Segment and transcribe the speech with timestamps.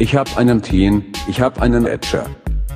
[0.00, 2.24] Ich hab einen Teen, ich hab einen Edger.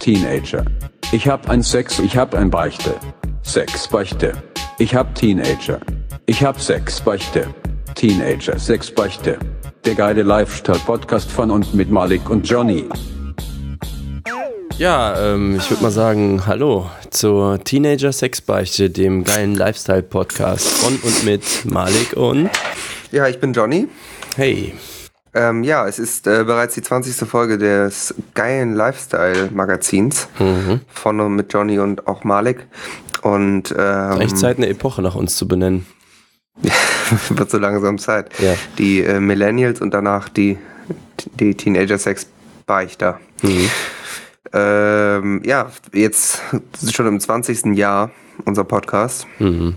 [0.01, 0.65] Teenager.
[1.13, 2.97] Ich hab ein Sex, ich hab ein Beichte.
[3.43, 4.33] Sex, Beichte.
[4.79, 5.81] Ich hab Teenager.
[6.27, 7.47] Ich hab Sex, Beichte.
[7.95, 9.39] Teenager, Sex, Beichte.
[9.85, 12.89] Der geile Lifestyle-Podcast von und mit Malik und Johnny.
[14.83, 21.25] Ja, ähm, ich würde mal sagen, hallo zur Teenager Sexbeichte, dem geilen Lifestyle-Podcast von und
[21.25, 22.51] mit Malik und
[23.13, 23.87] Ja, ich bin Johnny.
[24.35, 24.75] hey.
[25.35, 27.29] Ähm, ja, es ist äh, bereits die 20.
[27.29, 30.27] Folge des geilen Lifestyle-Magazins
[30.89, 32.67] von und mit Johnny und auch Malik.
[33.23, 35.87] Und ähm, Eigentlich Zeit, eine Epoche nach uns zu benennen.
[37.29, 38.33] wird so langsam Zeit.
[38.41, 38.57] Ja.
[38.79, 40.59] Die äh, Millennials und danach die,
[41.39, 43.21] die Teenager-Sex-Beichter.
[44.53, 46.41] Ähm, ja, jetzt
[46.91, 47.77] schon im 20.
[47.77, 48.11] Jahr
[48.45, 49.27] unser Podcast.
[49.39, 49.77] Mhm.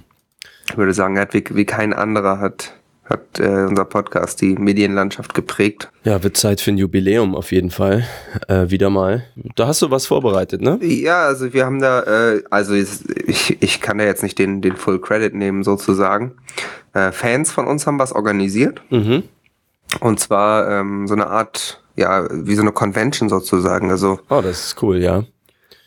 [0.70, 2.74] Ich würde sagen, er hat wie, wie kein anderer hat,
[3.06, 5.92] hat äh, unser Podcast die Medienlandschaft geprägt.
[6.04, 8.06] Ja, wird Zeit für ein Jubiläum auf jeden Fall.
[8.48, 9.26] Äh, wieder mal.
[9.56, 10.80] Da hast du was vorbereitet, ne?
[10.82, 14.76] Ja, also wir haben da, äh, also ich, ich kann da jetzt nicht den, den
[14.76, 16.34] Full Credit nehmen sozusagen.
[16.94, 18.82] Äh, Fans von uns haben was organisiert.
[18.90, 19.24] Mhm.
[20.00, 23.90] Und zwar ähm, so eine Art, ja, wie so eine Convention sozusagen.
[23.92, 25.24] Also Oh, das ist cool, ja.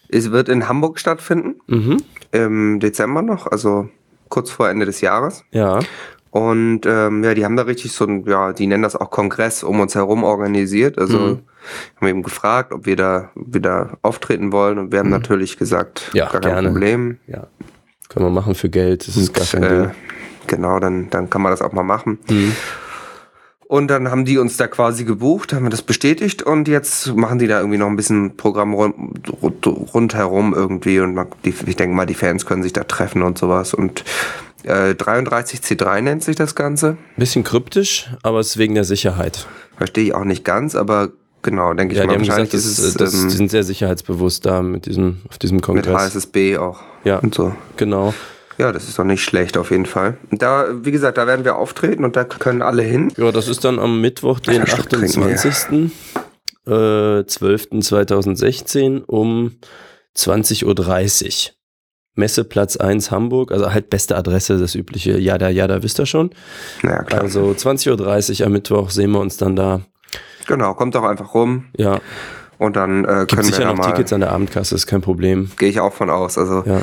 [0.09, 2.03] es wird in Hamburg stattfinden, Mhm.
[2.33, 3.89] im Dezember noch, also
[4.29, 5.45] kurz vor Ende des Jahres.
[5.53, 5.81] Ja.
[6.31, 9.63] Und ähm, ja, die haben da richtig so ein, ja, die nennen das auch Kongress
[9.65, 10.99] um uns herum organisiert.
[10.99, 11.39] Also Mhm.
[11.97, 16.27] haben eben gefragt, ob wir da da auftreten wollen und wir haben natürlich gesagt, Ja,
[16.31, 16.69] gar kein gerne.
[16.69, 17.19] Problem.
[17.27, 17.47] Ja.
[18.11, 19.91] Können wir machen für Geld, das ist gar kein Äh, Ding.
[20.47, 22.19] genau, dann, dann kann man das auch mal machen.
[22.29, 22.55] Mhm.
[23.69, 27.39] Und dann haben die uns da quasi gebucht, haben wir das bestätigt und jetzt machen
[27.39, 28.95] die da irgendwie noch ein bisschen Programm rund,
[29.43, 33.21] rund, rundherum irgendwie und man, die, ich denke mal, die Fans können sich da treffen
[33.23, 34.05] und sowas und
[34.65, 36.97] äh, 33C3 nennt sich das Ganze.
[37.19, 39.47] Bisschen kryptisch, aber es ist wegen der Sicherheit.
[39.77, 41.11] Verstehe ich auch nicht ganz, aber
[41.43, 43.51] genau, denke ich Ja, die mal, gesagt, wahrscheinlich das ist es das, die ähm, sind
[43.51, 45.95] sehr sicherheitsbewusst da mit diesem, auf diesem mit Kongress.
[46.15, 47.19] HSSB auch Ja.
[47.19, 47.55] und so.
[47.77, 48.15] Genau.
[48.59, 50.17] Ja, das ist doch nicht schlecht auf jeden Fall.
[50.33, 53.13] Da, wie gesagt, da werden wir auftreten und da können alle hin.
[53.17, 55.93] Ja, das ist dann am Mittwoch, den Ja, Schluck trinken, 28.
[56.67, 59.53] Äh, 12.2016 um
[60.17, 60.75] 20.30 Uhr.
[62.17, 66.31] Messeplatz 1 Hamburg, also halt beste Adresse, das übliche Jada Jada wisst ihr schon.
[66.83, 67.21] Naja, klar.
[67.21, 69.83] Also 20.30 Uhr am Mittwoch sehen wir uns dann da.
[70.49, 72.01] Genau, kommt doch einfach rum Ja,
[72.59, 73.87] und dann äh, gibt können wir sicher da noch mal.
[73.93, 75.49] Tickets an der Abendkasse, ist kein Problem.
[75.59, 76.37] Gehe ich auch von aus.
[76.39, 76.83] Also Ja.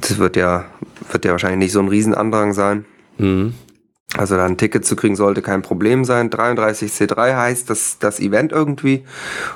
[0.00, 0.66] Das wird ja,
[1.10, 2.84] wird ja wahrscheinlich nicht so ein Riesenandrang sein.
[3.18, 3.54] Mhm.
[4.16, 6.30] Also da ein Ticket zu kriegen sollte kein Problem sein.
[6.30, 9.04] 33C3 heißt das, das Event irgendwie.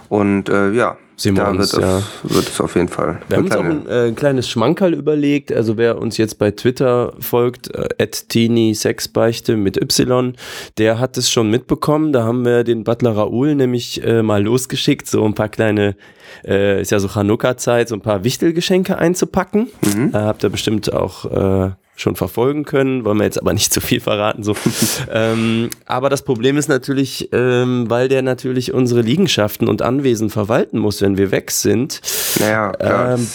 [0.09, 1.99] Und äh, ja, Sehen wir da uns, wird, ja.
[1.99, 3.21] es, wird es auf jeden Fall.
[3.29, 5.53] Wir haben uns auch ein äh, kleines Schmankerl überlegt.
[5.53, 10.35] Also wer uns jetzt bei Twitter folgt, äh, Teeny Sexbeichte mit Y,
[10.79, 12.13] der hat es schon mitbekommen.
[12.13, 15.97] Da haben wir den Butler Raoul nämlich äh, mal losgeschickt, so ein paar kleine,
[16.45, 19.69] äh, ist ja so Chanukka-Zeit, so ein paar Wichtelgeschenke einzupacken.
[20.13, 23.80] Äh, habt ihr bestimmt auch äh, schon verfolgen können, wollen wir jetzt aber nicht zu
[23.80, 24.42] viel verraten.
[24.42, 24.56] So.
[25.12, 30.78] ähm, aber das Problem ist natürlich, ähm, weil der natürlich unsere Liegenschaften und Anwesen verwalten
[30.78, 32.00] muss, wenn wir weg sind,
[32.41, 33.28] naja, ähm,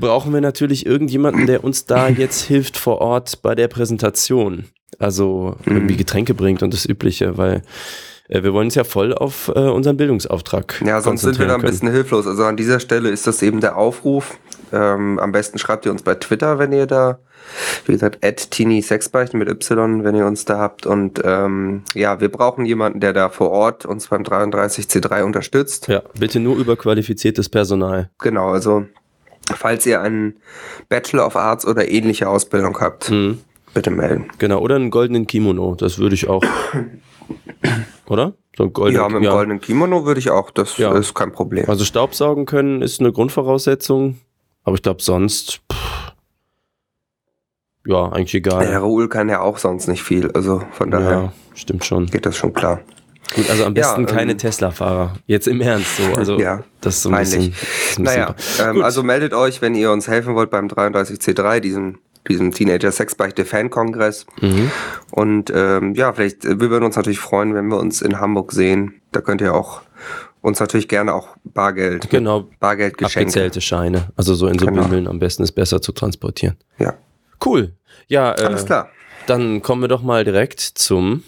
[0.00, 4.64] brauchen wir natürlich irgendjemanden, der uns da jetzt hilft vor Ort bei der Präsentation.
[4.98, 5.76] Also Mhm.
[5.76, 7.62] irgendwie Getränke bringt und das Übliche, weil
[8.28, 11.56] äh, wir wollen uns ja voll auf äh, unseren Bildungsauftrag Ja, sonst sind wir da
[11.56, 12.26] ein bisschen hilflos.
[12.26, 14.38] Also an dieser Stelle ist das eben der Aufruf.
[14.74, 17.18] Ähm, am besten schreibt ihr uns bei Twitter, wenn ihr da,
[17.86, 20.84] wie gesagt, at teeny sexbeichten mit Y, wenn ihr uns da habt.
[20.86, 25.86] Und ähm, ja, wir brauchen jemanden, der da vor Ort uns beim 33C3 unterstützt.
[25.88, 28.10] Ja, bitte nur über qualifiziertes Personal.
[28.18, 28.84] Genau, also
[29.54, 30.36] falls ihr einen
[30.88, 33.38] Bachelor of Arts oder ähnliche Ausbildung habt, Mhm.
[33.74, 34.26] bitte melden.
[34.38, 36.42] Genau, oder einen goldenen Kimono, das würde ich auch.
[38.08, 38.34] oder?
[38.56, 40.92] So ein goldener, Ja, mit dem goldenen Kimono würde ich auch, das Ja.
[40.96, 41.64] ist kein Problem.
[41.68, 44.18] Also Staubsaugen können ist eine Grundvoraussetzung,
[44.64, 46.12] aber ich glaube sonst, pff,
[47.86, 48.66] ja, eigentlich egal.
[48.66, 52.06] Der Raoul kann ja auch sonst nicht viel, also von daher Ja, stimmt schon.
[52.06, 52.80] geht das schon klar.
[53.34, 55.14] Gut, also am Ja, besten keine ähm, Tesla-Fahrer.
[55.26, 56.14] Jetzt im Ernst so.
[56.14, 57.54] Also Ja, das ist so ein bisschen.
[57.98, 58.84] ein Naja, bisschen ähm, Gut.
[58.84, 64.26] also meldet euch, wenn ihr uns helfen wollt beim 33C3, diesem, diesem Teenager Sexbeichte Fan-Kongress.
[64.40, 64.70] Mhm.
[65.10, 68.52] Und ähm, ja, vielleicht, äh, wir würden uns natürlich freuen, wenn wir uns in Hamburg
[68.52, 69.00] sehen.
[69.12, 69.80] Da könnt ihr auch
[70.44, 73.28] uns natürlich gerne auch Bargeld, Genau, Bargeldgeschenke.
[73.28, 74.08] abgezählte Scheine.
[74.14, 74.82] Also so in so Genau.
[74.82, 76.56] Bündeln am besten ist besser zu transportieren.
[76.78, 76.94] Ja,
[77.44, 77.72] Cool.
[78.08, 78.90] Ja, äh, alles klar.
[79.26, 81.22] dann kommen wir doch mal direkt zum.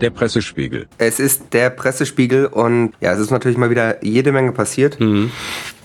[0.00, 0.88] Der Pressespiegel.
[0.98, 4.98] Es ist der Pressespiegel und ja, es ist natürlich mal wieder jede Menge passiert.
[4.98, 5.30] Mhm.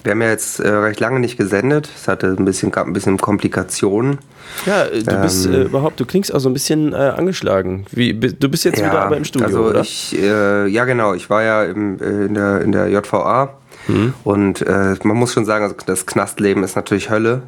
[0.03, 1.89] Wir haben ja jetzt äh, recht lange nicht gesendet.
[1.95, 4.19] Es hatte ein bisschen, gab ein bisschen Komplikationen.
[4.65, 5.53] Ja, äh, du bist Ähm.
[5.53, 7.85] äh, überhaupt, du klingst auch so ein bisschen äh, angeschlagen.
[7.91, 9.81] Wie, du bist jetzt wieder aber im Studio, also oder?
[9.81, 11.13] Ich, äh, ja, genau.
[11.13, 13.49] Ich war ja im, äh, in, der, in der JVA
[13.89, 14.13] Mhm.
[14.25, 17.43] und man muss schon sagen, also das Knastleben ist natürlich Hölle.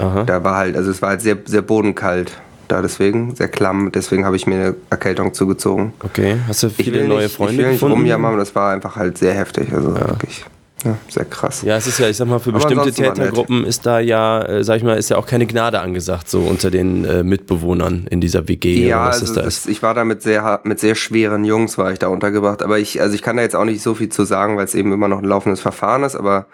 [0.00, 0.24] Aha.
[0.24, 2.32] Da war halt, also es war halt sehr, sehr bodenkalt
[2.66, 3.92] da deswegen, sehr klamm.
[3.92, 5.92] Deswegen habe ich mir eine Erkältung zugezogen.
[6.02, 7.98] Okay, hast du viele neue nicht, Freunde ich will nicht gefunden?
[7.98, 9.72] rumjammern, das war einfach halt sehr heftig.
[9.72, 10.44] Also wirklich,
[10.84, 11.62] ja, sehr krass.
[11.62, 12.92] Ja, es ist ja, ich sag mal, für Aber bestimmte.
[12.92, 16.40] Tätergruppen ist da ja, äh, sag ich mal, ist ja auch keine Gnade angesagt, so
[16.40, 20.22] unter den äh, Mitbewohnern in dieser WG Ja, also da das, ich war da mit
[20.22, 22.62] sehr, mit sehr schweren Jungs war ich da untergebracht.
[22.62, 24.74] Aber ich, also ich kann da jetzt auch nicht so viel zu sagen, weil es
[24.74, 26.14] eben immer noch ein laufendes Verfahren ist.
[26.14, 26.46] Aber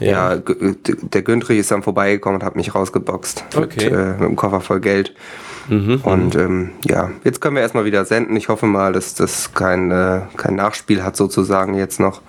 [0.00, 0.34] Ja.
[0.34, 0.42] ja,
[1.12, 3.84] der Güntrich ist dann vorbeigekommen und hat mich rausgeboxt Okay.
[3.84, 5.14] mit, äh, mit einem Koffer voll Geld.
[5.68, 8.34] Mhm, Und ähm, ja, jetzt können wir erstmal wieder senden.
[8.36, 12.22] Ich hoffe mal, dass das kein, äh, kein Nachspiel hat sozusagen jetzt noch.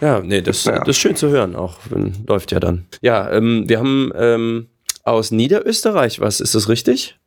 [0.00, 0.78] Ja, nee, das, Ja.
[0.80, 1.78] das ist schön zu hören, auch
[2.26, 2.86] läuft ja dann.
[3.00, 4.66] Ja, ähm, wir haben ähm,
[5.04, 7.18] aus Niederösterreich was, ist das richtig?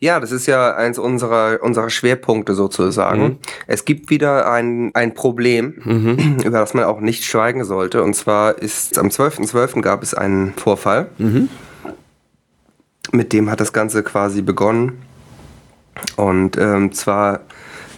[0.00, 3.22] Ja, das ist ja eins unserer, unserer Schwerpunkte sozusagen.
[3.22, 3.38] Mhm.
[3.68, 6.38] Es gibt wieder ein, ein Problem, Mhm.
[6.44, 8.02] über das man auch nicht schweigen sollte.
[8.02, 9.80] Und zwar ist am 12.12.
[9.80, 11.08] gab es einen Vorfall.
[11.18, 11.48] Mhm.
[13.12, 15.02] Mit dem hat das Ganze quasi begonnen.
[16.16, 17.40] Und ähm, zwar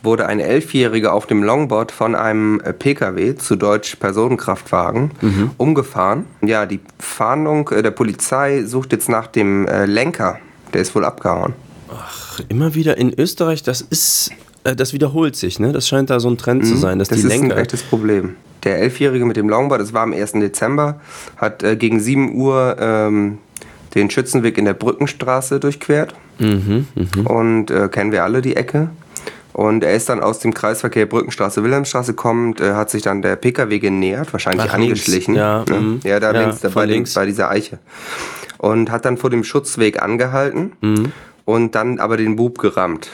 [0.05, 5.51] wurde ein Elfjähriger auf dem Longboard von einem äh, PKW, zu Deutsch Personenkraftwagen, Mhm.
[5.57, 6.27] umgefahren.
[6.43, 10.39] Ja, die Fahndung äh, der Polizei sucht jetzt nach dem äh, Lenker.
[10.73, 11.55] Der ist wohl abgehauen.
[11.91, 14.31] Ach, immer wieder in Österreich, das ist,
[14.65, 15.73] äh, das wiederholt sich, ne?
[15.73, 17.15] Das scheint da so ein Trend zu sein, dass Mhm.
[17.15, 17.57] das die ist Lenker.
[17.57, 18.37] ein echtes Problem.
[18.65, 20.41] Der Elfjährige mit dem Longboard, das war am 1.
[20.41, 21.01] Dezember,
[21.37, 23.39] hat äh, gegen 7 Uhr ähm,
[23.95, 26.15] den Schützenweg in der Brückenstraße durchquert.
[26.39, 27.27] Mhm, mhm.
[27.27, 28.89] Und äh, kennen wir alle die Ecke.
[29.55, 33.37] Und er ist dann aus dem Kreisverkehr Brückenstraße, Wilhelmstraße kommend, äh, hat sich dann der
[33.37, 35.37] PKW genähert, wahrscheinlich Ach, angeschlichen.
[35.37, 35.77] Ja, ne?
[35.81, 36.01] mhm.
[36.05, 37.15] ja da Ja, links, da bei, links.
[37.15, 37.79] bei dieser Eiche.
[38.59, 41.13] Und hat dann vor dem Schutzweg angehalten Mhm.
[41.45, 43.11] und dann aber den Bub gerammt.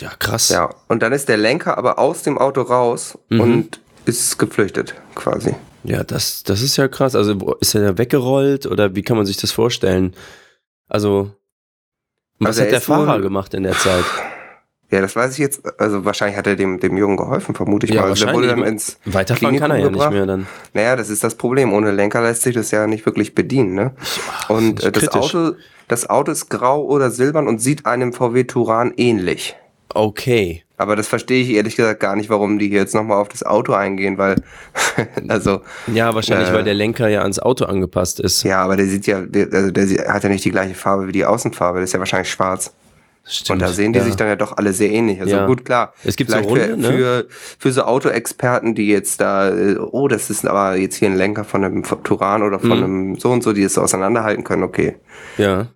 [0.00, 0.48] Ja, krass.
[0.48, 3.40] Ja, und dann ist der Lenker aber aus dem Auto raus Mhm.
[3.40, 5.54] und ist geflüchtet, quasi.
[5.84, 7.14] Ja, das, das ist ja krass.
[7.14, 10.14] Also ist er da weggerollt oder wie kann man sich das vorstellen?
[10.88, 11.30] Also,
[12.40, 14.04] was Also hat der Fahrer gemacht in der Zeit?
[14.90, 15.62] Ja, das weiß ich jetzt.
[15.80, 18.10] Also wahrscheinlich hat er dem, dem Jungen geholfen, vermute ich Ja, mal.
[18.10, 18.96] Also der wurde dann wahrscheinlich.
[19.04, 20.12] ins Weiterfahren kann er ja Klinikum nicht gebracht.
[20.12, 20.46] mehr dann.
[20.74, 21.72] Naja, das ist das Problem.
[21.72, 23.74] Ohne Lenker lässt sich das ja nicht wirklich bedienen.
[23.74, 23.92] Ne?
[24.48, 25.08] Und äh, das.
[25.08, 25.52] Auto,
[25.88, 29.56] das Auto ist grau oder silbern und sieht einem VW Turan ähnlich.
[29.92, 30.62] Okay.
[30.76, 33.42] Aber das verstehe ich ehrlich gesagt gar nicht, warum die hier jetzt nochmal auf das
[33.42, 34.36] Auto eingehen, weil,
[35.28, 35.60] also,
[35.92, 36.54] Ja, wahrscheinlich, Äh.
[36.54, 38.44] weil der Lenker ja ans Auto angepasst ist.
[38.44, 41.12] ja, aber der sieht ja, der, also der hat ja nicht die gleiche Farbe wie
[41.12, 42.72] die Außenfarbe, der ist ja wahrscheinlich schwarz.
[43.30, 43.62] Stimmt.
[43.62, 44.04] Und da sehen die ja.
[44.04, 45.20] sich dann ja doch alle sehr ähnlich.
[45.20, 45.46] Also Ja.
[45.46, 45.94] gut, klar.
[46.04, 46.88] Es gibt so Vielleicht Runde, für, ne?
[46.92, 47.26] für,
[47.58, 51.44] für so Autoexperten, die jetzt da, äh, oh, das ist aber jetzt hier ein Lenker
[51.44, 52.84] von einem Turan oder von Mhm.
[52.84, 54.96] einem so und so, die es so auseinanderhalten können, okay.
[55.38, 55.68] Ja.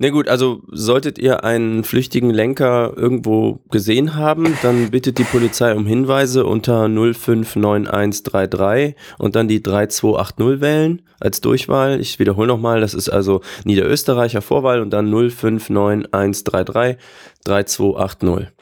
[0.00, 5.74] Na gut, also solltet ihr einen flüchtigen Lenker irgendwo gesehen haben, dann bittet die Polizei
[5.74, 12.00] um Hinweise unter 059133 und dann die 3280 wählen als Durchwahl.
[12.00, 16.96] Ich wiederhole nochmal, das ist also Niederösterreicher Vorwahl und dann 059133
[17.44, 18.52] 3280.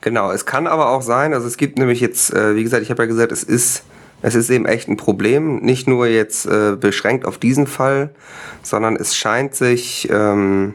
[0.00, 2.90] Genau, es kann aber auch sein, also es gibt nämlich jetzt, äh, wie gesagt, ich
[2.90, 3.82] habe ja gesagt, es ist,
[4.22, 8.10] es ist eben echt ein Problem, nicht nur jetzt äh, beschränkt auf diesen Fall,
[8.62, 10.74] sondern es scheint sich, ähm,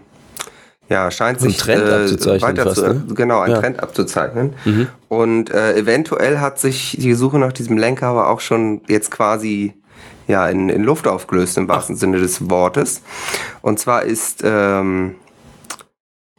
[0.89, 3.03] ja, scheint Ein sich Trend abzuzeichnen weiter fast, zu, ne?
[3.15, 3.59] genau, ein Ja.
[3.59, 4.53] Trend abzuzeichnen.
[4.63, 4.87] Mhm.
[5.09, 9.73] Und äh, eventuell hat sich die Suche nach diesem Lenker aber auch schon jetzt quasi
[10.27, 13.01] ja, in, in Luft aufgelöst, im wahrsten Sinne des Wortes.
[13.61, 15.15] Und zwar ist ähm,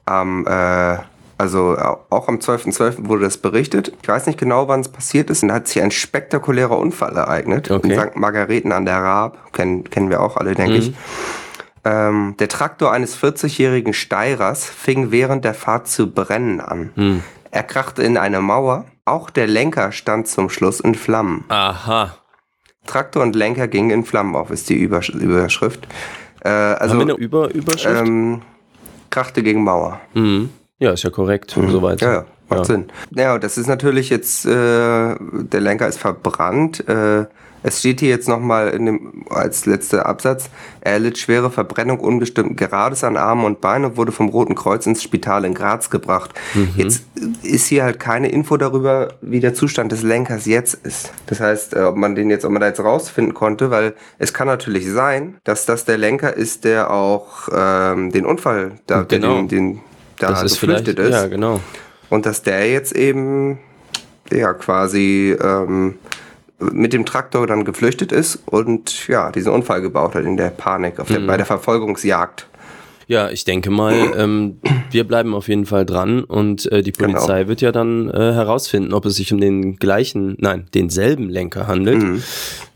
[0.07, 0.99] am, äh,
[1.39, 3.09] also au- auch am 12.12.
[3.09, 3.93] wurde das berichtet.
[4.03, 5.43] Ich weiß nicht genau, wann es passiert ist.
[5.43, 7.93] Und da hat sich ein spektakulärer Unfall ereignet Okay.
[7.93, 8.17] in St.
[8.17, 9.53] Margareten an der Raab.
[9.53, 10.79] Kennen, kennen wir auch alle, denke Mhm.
[10.79, 10.95] ich.
[11.85, 16.91] Ähm, der Traktor eines 40-jährigen Steirers fing während der Fahrt zu brennen an.
[16.95, 17.23] Hm.
[17.51, 18.87] Er krachte in eine Mauer.
[19.05, 21.45] Auch der Lenker stand zum Schluss in Flammen.
[21.49, 22.15] Aha.
[22.87, 25.87] Traktor und Lenker gingen in Flammen auf, ist die Übersch Überschrift.
[26.43, 28.01] Äh, also Haben wir eine Über Überschrift?
[28.07, 28.41] ähm,
[29.11, 30.01] krachte gegen Mauer.
[30.15, 30.49] mhm.
[30.79, 32.01] Ja, ist ja korrekt, soweit.
[32.01, 32.65] Ja, ja, macht Ja.
[32.65, 32.87] Sinn.
[33.15, 36.87] Ja, das ist natürlich jetzt, äh, der Lenker ist verbrannt.
[36.89, 37.27] Äh,
[37.67, 40.51] es steht hier jetzt nochmal in dem, als letzter Absatz,
[40.83, 44.85] er erlitt schwere Verbrennung unbestimmten Grades an Armen und Beinen und wurde vom Roten Kreuz
[44.85, 46.35] ins Spital in Graz gebracht.
[46.53, 46.69] Mhm.
[46.77, 47.05] Jetzt
[47.43, 51.11] ist hier halt keine Info darüber, wie der Zustand des Lenkers jetzt ist.
[51.27, 54.35] Das heißt, äh, ob man den jetzt, ob man da jetzt rausfinden konnte, weil es
[54.35, 59.37] kann natürlich sein, dass das der Lenker ist, der auch ähm, den Unfall da, Genau.
[59.37, 59.81] den, den
[60.29, 61.11] da das ist geflüchtet ist.
[61.13, 61.61] ja, genau.
[62.11, 63.59] Und dass der jetzt eben,
[64.33, 65.95] ja, quasi ähm,
[66.59, 70.97] mit dem Traktor dann geflüchtet ist und ja, diesen Unfall gebaut hat in der Panik
[71.09, 71.27] der, Mhm.
[71.27, 72.47] bei der Verfolgungsjagd.
[73.07, 77.13] Ja, ich denke mal, ähm, wir bleiben auf jeden Fall dran und äh, die Genau.
[77.19, 81.67] Polizei wird ja dann äh, herausfinden, ob es sich um den gleichen, nein, denselben Lenker
[81.67, 82.03] handelt.
[82.03, 82.23] Mhm.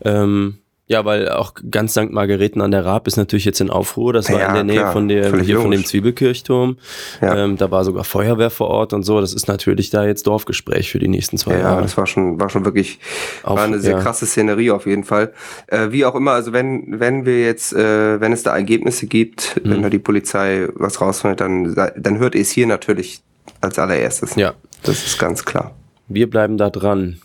[0.05, 0.57] Ähm,
[0.91, 2.09] ja, weil auch ganz St.
[2.09, 4.11] Margareten an der Raab ist natürlich jetzt in Aufruhr.
[4.11, 4.91] Das war Ja, in der Nähe klar.
[4.91, 5.85] von der Völlig hier von dem.
[5.85, 6.77] Zwiebelkirchturm.
[7.21, 7.37] Ja.
[7.45, 9.21] Ähm, da war sogar Feuerwehr vor Ort und so.
[9.21, 11.81] Das ist natürlich da jetzt Dorfgespräch für die nächsten zwei Ja, Jahre.
[11.83, 12.99] das war schon, war schon wirklich,
[13.43, 13.99] Auf- war eine sehr ja.
[14.01, 15.31] krasse Szenerie auf jeden Fall.
[15.67, 19.61] Äh, wie auch immer, also wenn, wenn wir jetzt, äh, wenn es da Ergebnisse gibt,
[19.63, 19.69] Mhm.
[19.69, 23.21] wenn da die Polizei was rausfindet, dann, dann hört ihr es hier natürlich
[23.61, 24.35] als allererstes.
[24.35, 25.75] Ja, Das ist ganz klar.
[26.07, 27.19] wir bleiben da dran.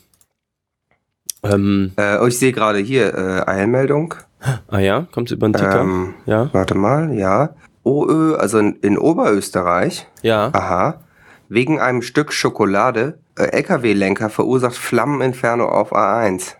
[1.44, 4.14] Ähm, Äh, oh, ich sehe gerade hier, äh, Eilmeldung.
[4.68, 5.80] ah ja, kommt über den Ticker?
[5.80, 7.50] Ähm, ja, Warte mal, ja.
[7.82, 10.50] OÖ, also in, in Oberösterreich, ja.
[10.54, 11.00] aha,
[11.48, 16.54] wegen einem Stück Schokolade, äh, LKW-Lenker verursacht Flammeninferno auf A1.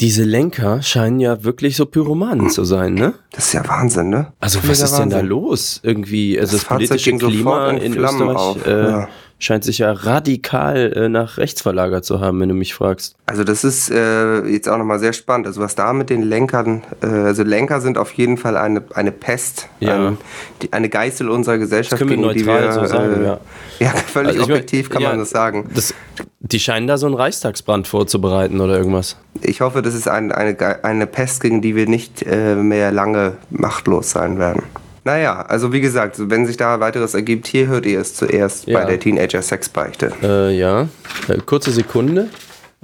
[0.00, 3.14] Diese Lenker scheinen ja wirklich so Pyromanen zu sein, ne?
[3.30, 4.32] Das ist ja Wahnsinn, ne?
[4.40, 5.28] Also was ist denn da Wahnsinn.
[5.28, 5.80] los?
[5.84, 9.08] Irgendwie, also das, Das politische Klima in in, Flammen Österreich auf, äh, ja.
[9.42, 13.16] Scheint sich ja radikal äh, nach rechts verlagert zu haben, wenn du mich fragst.
[13.26, 15.46] Also das ist äh, jetzt auch nochmal sehr spannend.
[15.46, 19.10] Also was da mit den Lenkern, äh, also Lenker sind auf jeden Fall eine, eine
[19.10, 20.08] Pest, Ja.
[20.08, 20.18] ein,
[20.62, 23.40] die, eine Geißel unserer Gesellschaft, können wir gegen die neutral wir, so sagen, äh, ja.
[23.80, 25.68] ja, völlig Also ich mein, objektiv kann ja, man das sagen.
[25.74, 25.92] Das,
[26.38, 29.16] die scheinen da so einen Reichstagsbrand vorzubereiten oder irgendwas.
[29.40, 33.38] Ich hoffe, das ist ein, eine, eine Pest, gegen die wir nicht äh, mehr lange
[33.50, 34.62] machtlos sein werden.
[35.04, 38.78] Naja, also wie gesagt, wenn sich da weiteres ergibt, hier hört ihr es zuerst Ja.
[38.80, 40.12] bei der Teenager-Sexbeichte.
[40.22, 40.88] Äh, ja,
[41.28, 42.28] äh, kurze Sekunde.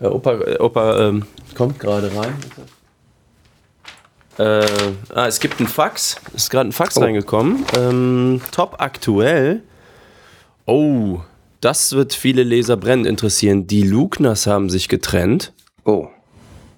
[0.01, 1.25] Äh, Opa, äh, Opa ähm,
[1.57, 2.35] kommt gerade rein.
[4.39, 4.67] Äh,
[5.15, 6.17] ah, es gibt einen Fax.
[6.35, 7.01] Es ist gerade ein Fax Oh.
[7.01, 7.65] reingekommen.
[7.77, 9.63] Ähm, top aktuell.
[10.67, 11.21] Oh,
[11.61, 13.67] das wird viele Leser brennend interessieren.
[13.67, 15.53] Die Lugners haben sich getrennt.
[15.85, 16.09] Oh,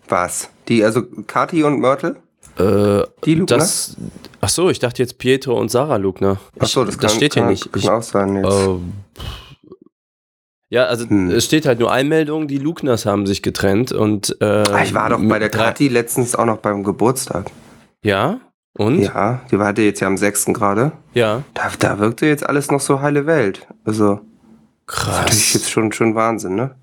[0.09, 0.49] was?
[0.69, 2.17] Die, also Kati und Mörtel?
[2.59, 3.59] Äh, Die Lugner?
[3.59, 3.97] das.
[4.41, 6.39] Ach so, ich dachte jetzt Pietro und Sarah Lugner.
[6.57, 7.73] Ich, Achso, das, das kann, steht kann, hier nicht.
[7.73, 8.47] Kann Ich, auch sein jetzt.
[8.49, 8.77] äh,
[10.71, 11.31] ja, also Hm.
[11.31, 15.11] es steht halt nur Einmeldung, die Lugners haben sich getrennt und äh, Ah, ich war
[15.11, 17.51] doch bei der Kathi letztens auch noch beim Geburtstag.
[18.05, 18.41] Ja?
[18.79, 19.01] Und?
[19.01, 19.11] Ja.
[19.15, 20.47] Ja, die war jetzt ja am 6.
[20.55, 20.93] gerade.
[21.13, 21.43] Da,
[21.79, 23.67] da wirkte jetzt alles noch so heile Welt.
[23.85, 24.21] Also,
[24.87, 25.53] natürlich Krass.
[25.55, 26.77] jetzt schon, schon Wahnsinn, ne?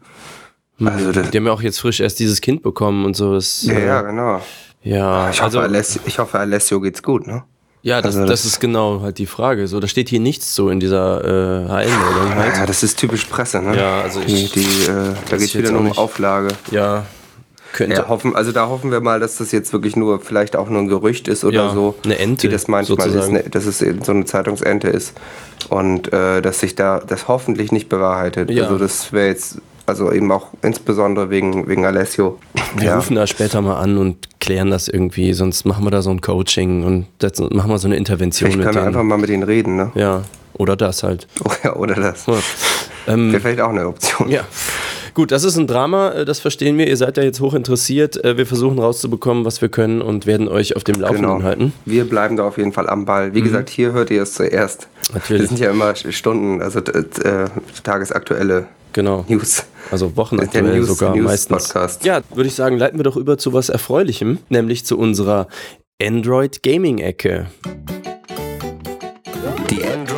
[0.83, 3.33] Also, das, Die haben ja auch jetzt frisch erst dieses Kind bekommen und so.
[3.33, 4.41] Das, ja, äh, ja, genau.
[4.84, 7.43] Ja, Ich also, hoffe, Alessio, ich hoffe, Alessio geht's gut, ne?
[7.84, 9.67] ja das, also das, das- ist genau halt die Frage.
[9.67, 12.69] So, da steht hier nichts so in dieser äh, HL-Meldung Ja, halt.
[12.69, 13.77] das ist typisch Presse, ne?
[13.77, 16.50] Ja, also die, ich- die, äh, da ich jetzt wieder nur um Auflage.
[16.72, 17.05] Ja,
[17.74, 17.96] könnte.
[17.98, 20.81] Ja, hoffen, also da hoffen wir mal, dass das jetzt wirklich nur, vielleicht auch nur
[20.81, 21.96] ein Gerücht ist oder Ja, so.
[22.03, 23.36] eine Ente Wie das manchmal sozusagen.
[23.38, 25.13] ist, ne, dass es so eine Zeitungsente ist.
[25.69, 28.50] Und äh, dass sich da das hoffentlich nicht bewahrheitet.
[28.50, 28.63] Ja.
[28.63, 29.57] Also das wäre jetzt,
[29.88, 32.38] also eben auch insbesondere wegen, wegen Alessio.
[32.75, 32.96] Wir ja.
[32.98, 36.22] rufen da später mal an und klären das irgendwie, sonst machen wir da so ein
[36.22, 38.88] Coaching und das, machen wir so eine Intervention können wir denen.
[38.88, 39.91] einfach mal mit ihnen reden, ne?
[39.96, 41.27] Ja, oder das halt.
[41.75, 42.25] Oder das.
[42.27, 42.38] Ja.
[43.08, 44.29] Ähm, Wäre vielleicht auch eine Option.
[44.29, 44.41] Ja.
[45.13, 46.88] Gut, das ist ein Drama, äh, das verstehen wir.
[46.88, 48.24] Ihr seid ja jetzt hoch interessiert.
[48.24, 51.44] Äh, Wir versuchen rauszubekommen, was wir können und werden euch auf dem Laufenden Genau.
[51.44, 51.74] halten.
[51.86, 53.34] Wir bleiben da auf jeden Fall am Ball.
[53.34, 54.88] Wie gesagt, hier hört ihr es zuerst.
[55.10, 55.15] Mhm.
[55.15, 55.41] Natürlich.
[55.44, 57.46] Das sind ja immer Stunden, also äh,
[57.84, 58.67] tagesaktuelle
[58.98, 59.24] Genau.
[59.27, 59.63] News.
[59.92, 61.66] Also wochenaktuell News- sogar News meistens.
[61.68, 62.04] Podcast.
[62.04, 65.46] Ja, würde ich sagen, leiten wir doch über zu was Erfreulichem, nämlich zu unserer
[66.01, 67.46] Android Gaming Ecke.
[69.70, 70.16] Die Android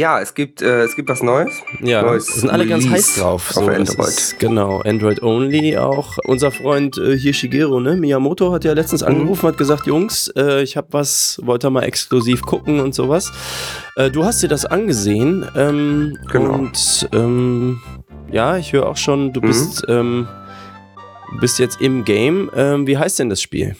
[0.00, 1.52] Ja, es gibt, äh, es gibt was Neues.
[1.82, 3.50] Ja, Neues sind alle ganz heiß drauf.
[3.50, 4.08] auf So, das Android.
[4.08, 6.16] Ist, genau, Android Only auch.
[6.24, 7.96] Unser Freund äh, hier Shigeru, ne?
[7.96, 9.08] Miyamoto hat ja letztens Mhm.
[9.08, 13.30] angerufen, hat gesagt, Jungs, äh, ich habe was, wollt ihr mal exklusiv gucken und sowas.
[13.96, 15.46] Äh, du hast dir das angesehen.
[15.54, 16.54] Ähm, Genau.
[16.54, 17.80] Und ähm,
[18.32, 19.32] ja, ich höre auch schon, Mhm.
[19.34, 20.26] du bist, ähm,
[21.40, 22.50] bist jetzt im Game.
[22.56, 23.76] Ähm, wie heißt denn das Spiel?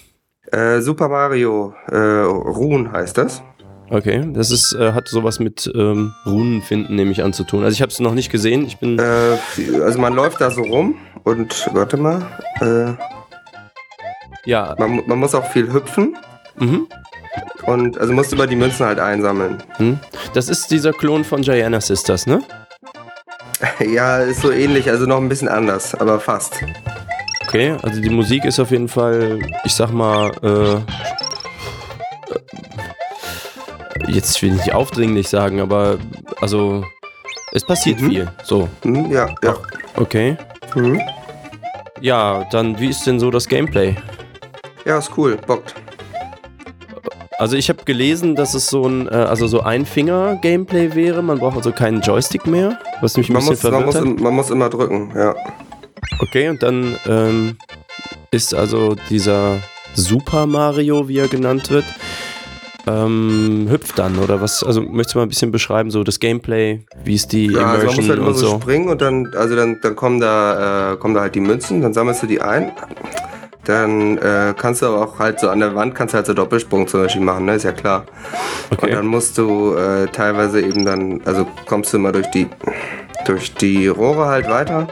[0.52, 3.42] Äh, Super Mario äh, Rune heißt das.
[3.90, 7.64] Okay, das ist, äh, hat sowas mit ähm, Runen finden, nehme ich an, zu tun.
[7.64, 8.64] Also ich habe es noch nicht gesehen.
[8.64, 8.98] Ich bin.
[8.98, 9.36] Äh,
[9.82, 10.94] also man läuft da so rum
[11.24, 12.24] und warte mal,
[12.60, 12.92] äh,
[14.48, 14.74] ja.
[14.78, 16.16] man, man muss auch viel hüpfen
[16.56, 16.88] Mhm.
[17.66, 19.62] und also musst über die Münzen halt einsammeln.
[19.78, 19.98] Hm?
[20.34, 22.42] Das ist dieser Klon von Gianna Sisters, ne?
[23.92, 26.62] Ja, ist so ähnlich, also noch ein bisschen anders, aber fast.
[27.46, 30.76] Okay, also die Musik ist auf jeden Fall, ich sag mal, äh,
[34.10, 35.98] jetzt will ich nicht aufdringlich sagen, aber
[36.40, 36.84] also
[37.52, 38.08] es passiert Mhm.
[38.10, 38.28] viel.
[38.44, 39.56] So, Hm, ja, ja.
[39.96, 40.36] okay.
[40.74, 41.00] Mhm.
[42.00, 43.94] Ja, dann wie ist denn so das Gameplay?
[44.84, 45.74] Ja, ist cool, bockt.
[47.38, 51.22] Also ich habe gelesen, dass es so ein, äh, also so ein Finger-Gameplay wäre.
[51.22, 53.94] Man braucht also keinen Joystick mehr, was mich ein Man bisschen muss, man, verwirrt muss,
[53.96, 54.04] hat.
[54.04, 55.34] im- man muss immer drücken, ja.
[56.20, 57.56] Okay, und dann ähm,
[58.30, 59.56] ist also dieser
[59.94, 61.84] Super Mario, wie er genannt wird,
[63.04, 64.62] ähm, hüpft dann oder was?
[64.62, 67.86] Also möchtest du mal ein bisschen beschreiben, so das Gameplay, wie ist die Ja, also
[67.86, 68.60] man muss Immersion halt immer und so, so?
[68.60, 71.92] springen und dann, also dann, dann kommen da, äh, kommen da halt die Münzen, dann
[71.92, 72.72] sammelst du die ein.
[73.64, 76.32] Dann äh, kannst du aber auch halt so an der Wand kannst du halt so
[76.32, 77.54] Doppelsprung zum Beispiel machen, ne?
[77.56, 78.04] Ist ja klar.
[78.70, 78.92] Und Okay.
[78.92, 82.46] dann musst du äh, teilweise eben dann, also kommst du immer durch die
[83.26, 84.88] durch die Rohre halt weiter.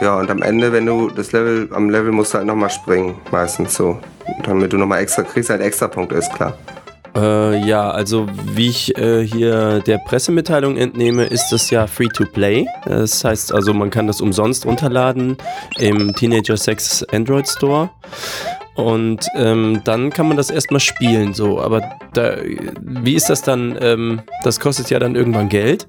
[0.00, 3.16] Ja, und am Ende, wenn du das Level, am Level musst du halt nochmal springen,
[3.30, 3.98] meistens so.
[4.44, 6.56] Damit du nochmal extra, kriegst halt extra Punkte, ist klar.
[7.16, 12.24] Äh, ja, also wie ich äh, hier der Pressemitteilung entnehme, ist das ja free to
[12.24, 12.66] play.
[12.84, 15.36] Das heißt also, man kann das umsonst runterladen
[15.78, 17.90] im Teenager 6 Android Store.
[18.74, 21.60] Und ähm, dann kann man das erstmal spielen, so.
[21.60, 21.82] Aber
[22.14, 22.36] da,
[22.80, 23.76] wie ist das dann?
[23.80, 25.86] Ähm, das kostet ja dann irgendwann Geld.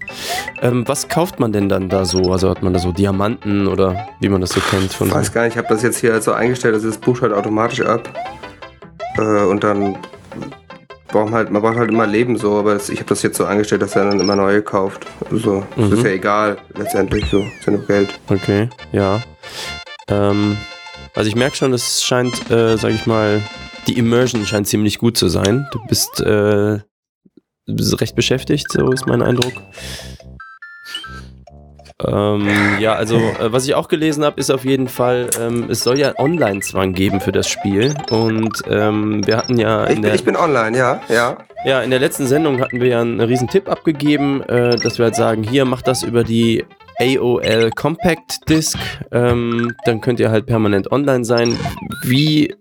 [0.62, 2.32] Ähm, was kauft man denn dann da so?
[2.32, 5.32] Also hat man da so Diamanten oder wie man das so kennt von Ich weiß
[5.32, 8.10] gar nicht, ich habe das jetzt hier so eingestellt, dass es bucht halt automatisch ab.
[9.18, 9.98] Äh, und dann
[11.12, 13.38] braucht man halt, man braucht halt immer Leben so, aber das, ich habe das jetzt
[13.38, 15.06] so eingestellt, dass er dann immer neue kauft.
[15.30, 15.94] Also, das Mhm.
[15.98, 18.10] ist ja egal, letztendlich so, ist ja nur Geld.
[18.28, 19.22] Okay, ja.
[20.08, 20.58] Ähm,
[21.16, 23.42] also ich merke schon, es scheint, äh, sag ich mal,
[23.88, 25.68] die Immersion scheint ziemlich gut zu sein.
[25.72, 26.80] Du bist, äh,
[27.66, 29.54] du bist recht beschäftigt, so ist mein Eindruck.
[32.08, 32.48] Ähm,
[32.80, 36.00] ja, also äh, was ich auch gelesen habe, ist auf jeden Fall, ähm, es soll
[36.00, 37.94] ja Online-Zwang geben für das Spiel.
[38.10, 41.38] Und ähm, wir hatten ja Ich in bin, der, ich bin online, ja, ja.
[41.66, 45.06] ja, in der letzten Sendung hatten wir ja einen riesen Tipp abgegeben, äh, dass wir
[45.06, 46.66] halt sagen, hier macht das über die
[47.00, 48.78] AOL Compact Disc,
[49.12, 51.58] ähm, dann könnt ihr halt permanent online sein.
[52.04, 52.54] Wie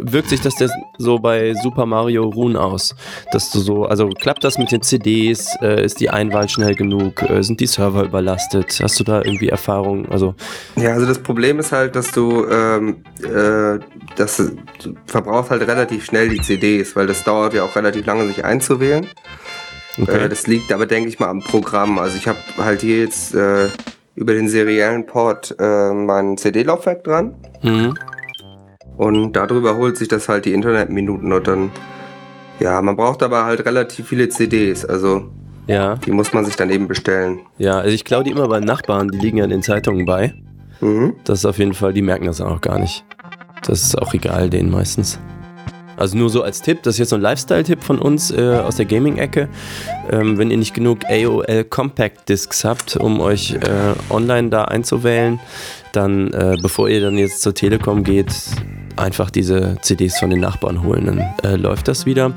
[0.00, 2.94] wirkt sich das denn so bei Super Mario Rune aus?
[3.32, 5.48] Dass du so, also klappt das mit den CDs?
[5.60, 7.22] Äh, ist die Einwahl schnell genug?
[7.22, 8.78] Äh, sind die Server überlastet?
[8.82, 10.08] Hast du da irgendwie Erfahrung?
[10.10, 10.34] Also,
[10.76, 13.78] Ja, also das Problem ist halt, dass du, ähm, äh,
[14.16, 18.26] das du verbrauchst halt relativ schnell die CDs, weil das dauert ja auch relativ lange,
[18.26, 19.06] sich einzuwählen.
[20.00, 20.24] okay.
[20.24, 21.98] Äh, das liegt aber, denke ich mal, am Programm.
[21.98, 23.68] Also ich habe halt hier jetzt äh,
[24.16, 27.94] über den seriellen Port äh, mein CD-Laufwerk dran mhm.
[28.96, 31.70] Und darüber holt sich das halt die Internetminuten und dann,
[32.60, 35.24] ja, man braucht aber halt relativ viele CDs, also
[35.66, 37.40] Ja, die muss man sich dann eben bestellen.
[37.58, 40.34] ja, also ich klaue die immer bei Nachbarn, die liegen ja in den Zeitungen bei.
[40.80, 41.14] Mhm.
[41.24, 43.04] Das ist auf jeden Fall, die merken das auch gar nicht.
[43.66, 45.18] Das ist auch egal denen meistens.
[45.96, 48.74] Also nur so als Tipp, das ist jetzt so ein Lifestyle-Tipp von uns äh, aus
[48.76, 49.48] der Gaming-Ecke.
[50.10, 53.60] Ähm, wenn ihr nicht genug AOL Compact Discs habt, um euch äh,
[54.10, 55.38] online da einzuwählen,
[55.92, 58.34] dann, äh, bevor ihr dann jetzt zur Telekom geht,
[58.96, 61.18] einfach diese CDs von den Nachbarn holen, dann
[61.52, 62.32] äh, läuft das wieder.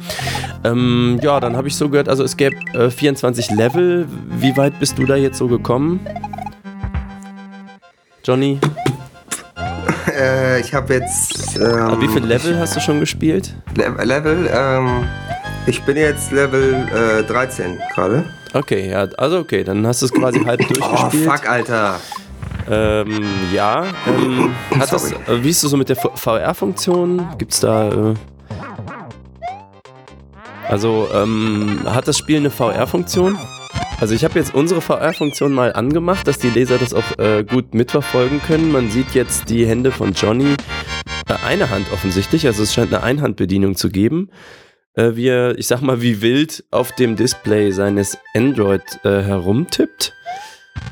[0.64, 4.08] Ähm, ja, dann habe ich so gehört, also es gäbe äh, 24 Level.
[4.40, 6.00] Wie weit bist du da jetzt so gekommen?
[8.24, 8.60] Johnny?
[10.18, 11.58] Äh, ich habe jetzt.
[11.58, 13.54] Ähm, wie viele Level hast du schon gespielt?
[13.76, 14.50] Le Level?
[14.54, 15.04] Ähm,
[15.66, 18.26] ich bin jetzt Level äh, 13 gerade.
[18.54, 21.30] Okay, ja, also okay, dann hast du es quasi halb Oh, durchgespielt.
[21.30, 22.00] fuck, Alter.
[22.70, 23.86] Ähm, ja.
[24.08, 27.28] Ähm, hat das, äh, wie ist du so mit der VR-Funktion?
[27.38, 28.12] Gibt's da.
[28.12, 28.14] Äh,
[30.68, 33.38] also, ähm, hat das Spiel eine VR-Funktion?
[34.00, 37.74] Also ich habe jetzt unsere VR-Funktion mal angemacht, dass die Leser das auch äh, gut
[37.74, 38.72] mitverfolgen können.
[38.72, 40.56] Man sieht jetzt die Hände von Johnny.
[41.28, 44.30] Äh, eine Hand offensichtlich, also es scheint eine Einhandbedienung zu geben.
[44.94, 50.14] Äh, wie er, ich sag mal, wie wild auf dem Display seines Android äh, herumtippt.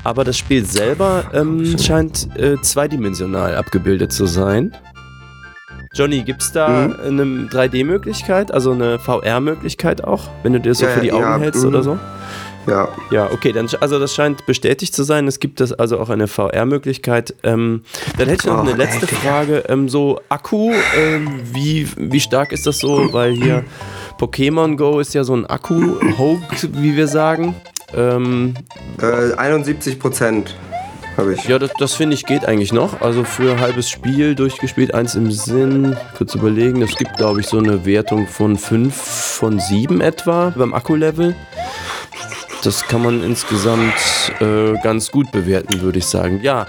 [0.04, 4.72] Aber das Spiel selber ähm, scheint äh, zweidimensional abgebildet zu sein.
[5.94, 6.94] Johnny, gibt's da Mhm.
[7.20, 11.22] eine 3D-Möglichkeit, also eine VR-Möglichkeit auch, wenn du dir das so Ja, für die Augen
[11.22, 11.68] ja, hältst mhm.
[11.68, 11.98] oder so?
[12.68, 12.88] Ja.
[13.10, 15.28] Ja, okay, dann also das scheint bestätigt zu sein.
[15.28, 17.34] Es gibt das also auch eine VR-Möglichkeit.
[17.44, 17.82] Ähm,
[18.18, 19.14] dann hätte ich noch Oh, eine letzte echt?
[19.14, 19.64] Frage.
[19.68, 23.12] Ähm, so Akku, ähm, wie, wie stark ist das so?
[23.12, 23.64] Weil hier
[24.18, 26.40] Pokémon Go ist ja so ein Akku-Hogue,
[26.72, 27.54] wie wir sagen.
[27.94, 28.54] Ähm,
[29.00, 30.54] Äh, 71 Prozent
[31.16, 31.44] habe ich.
[31.44, 33.00] ja, das, das finde ich geht eigentlich noch.
[33.00, 36.82] Also für ein halbes Spiel durchgespielt, eins im Sinn, kurz überlegen.
[36.82, 41.34] Es gibt, glaube ich, so eine Wertung von 5 von 7 etwa beim Akkulevel.
[42.64, 43.94] Das kann man insgesamt
[44.40, 46.40] äh, ganz gut bewerten, würde ich sagen.
[46.42, 46.66] Ja,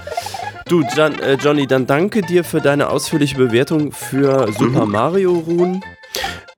[0.68, 5.80] du, Jan, äh, Johnny, dann danke dir für deine ausführliche Bewertung für Super Mario Rune.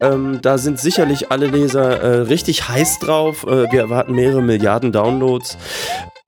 [0.01, 3.43] Ähm, da sind sicherlich alle Leser äh, richtig heiß drauf.
[3.43, 5.57] Äh, wir erwarten mehrere Milliarden Downloads.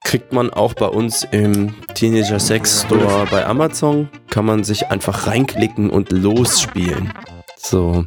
[0.03, 4.09] Kriegt man auch bei uns im Teenager Sex Store bei Amazon.
[4.29, 7.13] Kann man sich einfach reinklicken und losspielen.
[7.55, 8.03] So.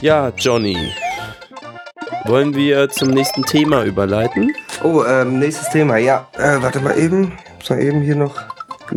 [0.00, 0.78] Ja, Johnny.
[2.24, 4.54] Wollen wir zum nächsten Thema überleiten?
[4.82, 5.98] Oh, ähm, nächstes Thema.
[5.98, 7.32] Ja, äh, warte mal eben.
[7.58, 8.36] Muss mal eben hier noch.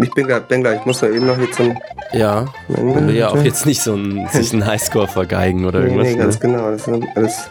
[0.02, 0.80] Ich bin bin gleich.
[0.80, 1.78] Ich muss mal eben noch hier zum.
[2.12, 5.86] Ja, man will ja auch jetzt nicht so einen, sich einen Highscore vergeigen oder Nee,
[5.88, 6.08] irgendwas.
[6.08, 6.40] nee, ganz ne?
[6.42, 6.72] genau.
[6.72, 7.50] Das ist alles.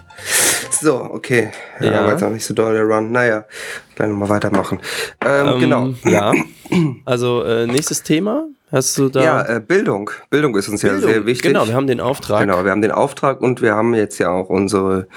[0.80, 1.50] So, okay.
[1.80, 2.00] Ja, Ja.
[2.00, 3.12] aber jetzt auch nicht so doll der Run.
[3.12, 3.44] Naja,
[3.94, 4.80] gleich nochmal weitermachen.
[5.24, 5.88] Ähm, Ähm, genau.
[6.04, 6.32] Ja.
[7.04, 8.46] Also äh, nächstes Thema.
[8.72, 9.22] Hast du da?
[9.22, 10.10] Ja, äh, Bildung.
[10.30, 11.10] Bildung ist uns ja Bildung.
[11.10, 11.52] sehr wichtig.
[11.52, 12.40] Genau, wir haben den Auftrag.
[12.40, 15.08] Genau, wir haben den Auftrag und wir haben jetzt ja auch unsere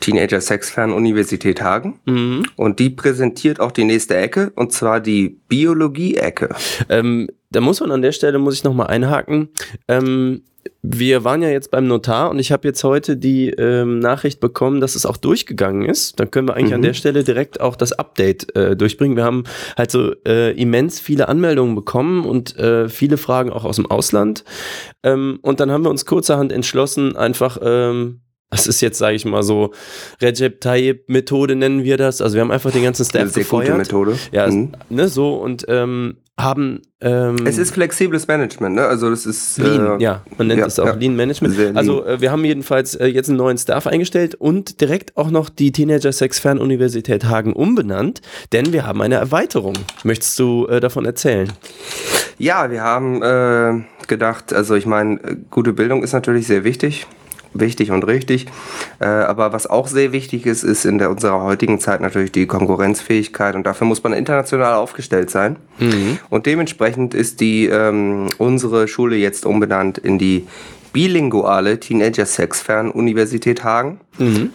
[0.00, 1.98] Teenager-Sex-Fern-Universität Hagen.
[2.06, 2.44] Mhm.
[2.54, 6.50] Und die präsentiert auch die nächste Ecke, und zwar die Biologie-Ecke.
[6.88, 9.48] Ähm, da muss man an der Stelle, muss ich nochmal einhaken.
[9.88, 10.42] Ähm,
[10.80, 14.80] wir waren ja jetzt beim Notar und ich habe jetzt heute die ähm, Nachricht bekommen,
[14.80, 16.20] dass es auch durchgegangen ist.
[16.20, 16.84] Dann können wir eigentlich an Mhm.
[16.84, 19.16] der Stelle direkt auch das Update äh, durchbringen.
[19.16, 19.42] Wir haben
[19.76, 24.44] halt so äh, immens viele Anmeldungen bekommen und äh, viele Fragen auch aus dem Ausland.
[25.02, 29.24] Ähm, und dann haben wir uns kurzerhand entschlossen, einfach ähm, das ist jetzt, sage ich
[29.24, 29.72] mal so,
[30.20, 32.20] Recep Tayyip-Methode nennen wir das.
[32.20, 33.78] Also wir haben einfach den ganzen Eine Staff sehr gute gefeuert.
[33.78, 34.18] Methode.
[34.30, 34.72] Ja, Mhm.
[34.90, 38.86] ne, so und ähm, haben ähm, Es ist flexibles Management, ne?
[38.86, 40.94] Also das ist Lean, äh, ja, man nennt ja, es auch ja.
[40.94, 41.54] Lean Management.
[41.54, 41.76] Sehr lean.
[41.76, 45.50] Also äh, wir haben jedenfalls äh, jetzt einen neuen Staff eingestellt und direkt auch noch
[45.50, 49.74] die Teenager Sex Fernuniversität Hagen umbenannt, denn wir haben eine Erweiterung.
[50.04, 51.52] Möchtest du äh, davon erzählen?
[52.38, 57.06] Ja, wir haben äh, gedacht, also ich meine, äh, gute Bildung ist natürlich sehr wichtig.
[57.54, 58.46] Wichtig und richtig.
[59.00, 62.46] Äh, aber was auch sehr wichtig ist, ist in der, unserer heutigen Zeit natürlich die
[62.46, 65.56] Konkurrenzfähigkeit und dafür muss man international aufgestellt sein.
[66.30, 70.46] Und dementsprechend ist die ähm, unsere Schule jetzt umbenannt in die
[70.92, 74.00] bilinguale Teenager Sex Fern Universität Hagen,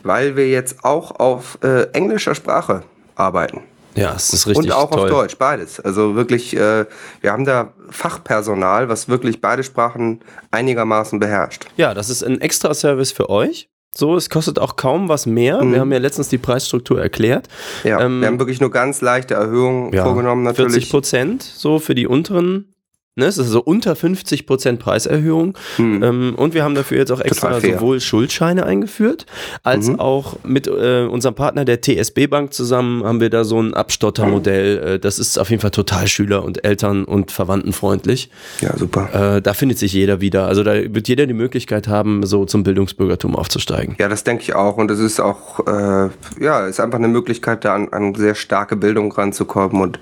[0.03, 2.83] weil wir jetzt auch auf äh, englischer Sprache
[3.15, 3.61] arbeiten.
[3.97, 5.03] Ja, es ist richtig Und auch toll.
[5.03, 5.79] auf Deutsch, beides.
[5.79, 6.85] Also wirklich, äh,
[7.21, 11.65] wir haben da Fachpersonal, was wirklich beide Sprachen einigermaßen beherrscht.
[11.77, 13.69] Ja, das ist ein extra Service für euch.
[13.95, 15.59] So, es kostet auch kaum was mehr.
[15.63, 17.47] Wir haben ja letztens die Preisstruktur erklärt.
[17.83, 17.89] Mhm.
[17.89, 20.89] Ja, Ähm, wir haben wirklich nur ganz leichte Erhöhungen Ja, vorgenommen 40 natürlich.
[20.91, 22.73] Prozent so für die unteren.
[23.17, 25.57] Ne, es ist so unter 50 Prozent Preiserhöhung.
[25.79, 27.69] Ähm, und wir haben dafür jetzt auch extra Hm.
[27.71, 27.73] Mhm.
[27.75, 29.25] sowohl Schuldscheine eingeführt,
[29.63, 33.73] als auch mit äh, unserem Partner der TSB Bank zusammen haben wir da so ein
[33.73, 34.77] Abstottermodell.
[34.77, 38.29] Äh, das ist auf jeden Fall total schüler- und Eltern- und Verwandtenfreundlich.
[38.61, 39.37] Ja, super.
[39.37, 40.45] Äh, da findet sich jeder wieder.
[40.47, 43.95] Also da wird jeder die Möglichkeit haben, so zum Bildungsbürgertum aufzusteigen.
[43.97, 44.77] Ja, das denke ich auch.
[44.77, 48.75] Und es ist auch, äh, ja, ist einfach eine Möglichkeit, da an, an sehr starke
[48.75, 49.81] Bildung ranzukommen.
[49.81, 49.99] Und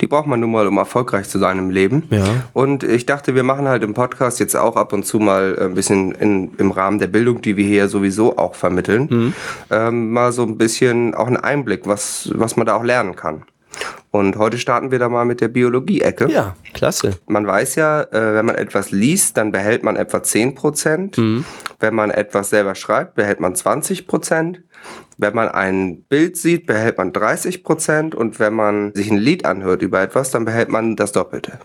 [0.00, 2.04] die braucht man nun mal, um erfolgreich zu sein im Leben.
[2.10, 2.24] Ja.
[2.54, 5.74] Und ich dachte, wir machen halt im Podcast jetzt auch ab und zu mal ein
[5.74, 9.32] bisschen in, im Rahmen der Bildung, die wir hier sowieso auch vermitteln, Mhm.
[9.70, 13.42] ähm, mal so ein bisschen auch einen Einblick, was, was man da auch lernen kann.
[14.12, 16.30] Und heute starten wir da mal mit der Biologie-Ecke.
[16.30, 17.18] Ja, klasse.
[17.26, 21.20] Man weiß ja, äh, wenn man etwas liest, dann behält man etwa 10 Prozent.
[21.80, 24.60] Wenn man etwas selber schreibt, behält man 20 Prozent.
[25.16, 28.14] Wenn man ein Bild sieht, behält man 30 Prozent.
[28.14, 31.58] Und wenn man sich ein Lied anhört über etwas, dann behält man das Doppelte.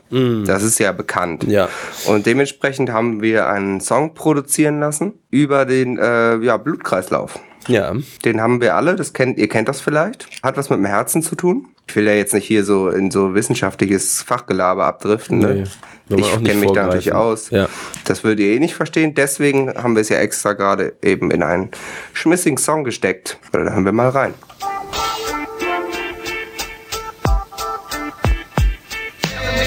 [0.45, 1.43] Das ist ja bekannt.
[1.43, 1.69] Ja.
[2.05, 7.39] Und dementsprechend haben wir einen Song produzieren lassen über den äh, ja, Blutkreislauf.
[7.67, 7.93] Ja.
[8.25, 10.27] Den haben wir alle, das kennt, ihr kennt das vielleicht.
[10.43, 11.67] Hat was mit dem Herzen zu tun.
[11.87, 15.39] Ich will ja jetzt nicht hier so in so wissenschaftliches Fachgelaber abdriften.
[15.39, 15.63] Nee,
[16.09, 16.21] Ne?
[16.21, 17.51] Ich kenne mich da natürlich aus.
[17.51, 17.69] Ja.
[18.05, 19.13] Das würdet ihr eh nicht verstehen.
[19.13, 21.69] Deswegen haben wir es ja extra gerade eben in einen
[22.13, 23.37] schmissigen Song gesteckt.
[23.51, 24.33] Da hören wir mal rein.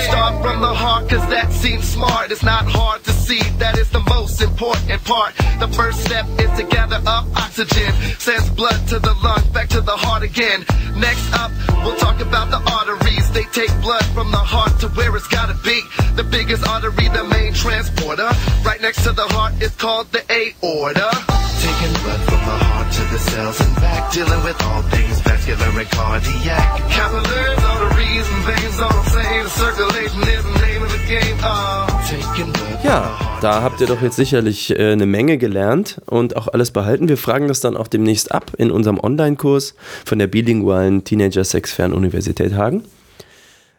[0.09, 2.33] Start from the heart, cause that seems smart.
[2.33, 3.12] It's not hard to
[3.59, 5.35] that is the most important part.
[5.59, 9.81] The first step is to gather up oxygen, sends blood to the lungs, back to
[9.81, 10.65] the heart again.
[10.97, 11.51] Next up,
[11.85, 13.31] we'll talk about the arteries.
[13.33, 15.81] They take blood from the heart to where it's gotta be.
[16.17, 18.29] The biggest artery, the main transporter.
[18.65, 21.09] Right next to the heart is called the aorta.
[21.63, 25.73] Taking blood from the heart to the cells and back, dealing with all things vascular
[25.73, 26.69] and cardiac.
[26.91, 29.47] Capillaries, arteries, and veins all the same.
[29.49, 31.37] Circulation is the name of the game.
[31.41, 36.37] Uh, taking blood heart da habt ihr doch jetzt sicherlich äh, eine Menge gelernt und
[36.37, 37.09] auch alles behalten.
[37.09, 41.73] Wir fragen das dann auch demnächst ab in unserem Online-Kurs von der bilingualen Teenager Sex
[41.73, 42.85] Fernuniversität Hagen.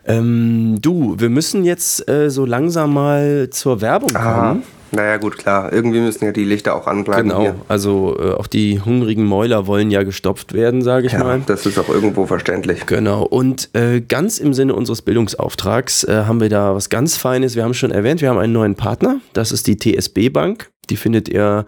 [0.06, 4.64] Ähm, du, wir müssen jetzt äh, so langsam mal zur Werbung kommen.
[4.92, 5.74] Naja, gut, klar.
[5.74, 7.30] Irgendwie müssen ja die Lichter auch anbleiben.
[7.30, 7.56] Genau, Hier.
[7.68, 11.42] also äh, auch die hungrigen Mäuler wollen ja gestopft werden, sage ich Ja, mal.
[11.48, 12.86] das ist auch irgendwo verständlich.
[12.86, 17.56] Genau, und äh, ganz im Sinne unseres Bildungsauftrags äh, haben wir da was ganz Feines.
[17.56, 20.70] Wir haben schon erwähnt, wir haben einen neuen Partner, das ist die TSB Bank.
[20.90, 21.66] Die findet ihr,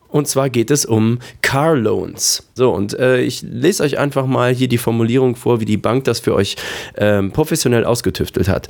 [0.09, 2.49] Und zwar geht es um Car Loans.
[2.55, 6.03] So, und äh, ich lese euch einfach mal hier die Formulierung vor, wie die Bank
[6.03, 6.55] das für euch
[6.97, 8.67] ähm, professionell ausgetüftelt hat.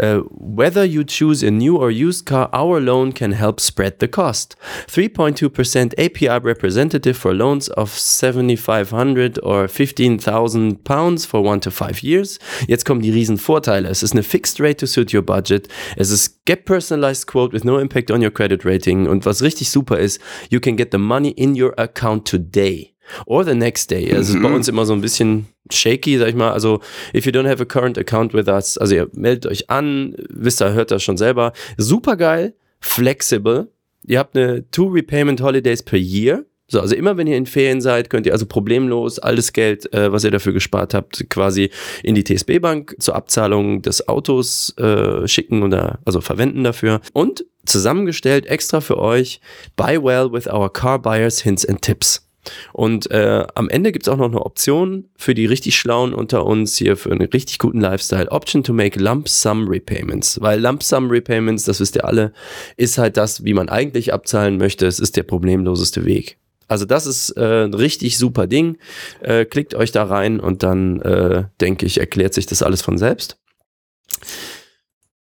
[0.00, 4.08] Uh, whether you choose a new or used car, our loan can help spread the
[4.08, 4.56] cost.
[4.90, 12.38] 3.2% APR representative for loans of 7,500 or 15,000 pounds for one to five years.
[12.68, 13.88] Jetzt kommen die riesen Vorteile.
[13.88, 15.68] Es ist eine fixed rate to suit your budget.
[15.96, 19.06] Es ist get personalized quote with no impact on your credit rating.
[19.06, 22.92] Und was richtig super ist, you can get the money in your account today.
[23.24, 24.12] Or the next day.
[24.12, 24.38] Also mhm.
[24.38, 26.52] ist bei uns immer so ein bisschen shaky, sag ich mal.
[26.52, 26.80] Also,
[27.14, 30.60] if you don't have a current account with us, also ihr meldet euch an, wisst
[30.60, 31.52] ihr, hört das schon selber.
[31.76, 33.68] Super geil, flexible.
[34.06, 36.44] Ihr habt eine Two Repayment Holidays per Year.
[36.68, 40.10] So, also immer wenn ihr in Ferien seid, könnt ihr also problemlos alles Geld, äh,
[40.10, 41.70] was ihr dafür gespart habt, quasi
[42.02, 47.00] in die TSB Bank zur Abzahlung des Autos äh, schicken oder also verwenden dafür.
[47.12, 49.40] Und zusammengestellt extra für euch,
[49.76, 52.26] buy well with our car buyers hints and tips.
[52.72, 56.46] Und äh, am Ende gibt es auch noch eine Option für die richtig Schlauen unter
[56.46, 58.30] uns hier für einen richtig guten Lifestyle.
[58.30, 60.40] Option to make Lump Sum Repayments.
[60.40, 62.32] Weil Lump Sum Repayments, das wisst ihr alle,
[62.76, 64.86] ist halt das, wie man eigentlich abzahlen möchte.
[64.86, 66.38] Es ist der problemloseste Weg.
[66.68, 68.78] Also das ist äh, ein richtig super Ding.
[69.20, 72.98] Äh, klickt euch da rein und dann, äh, denke ich, erklärt sich das alles von
[72.98, 73.38] selbst.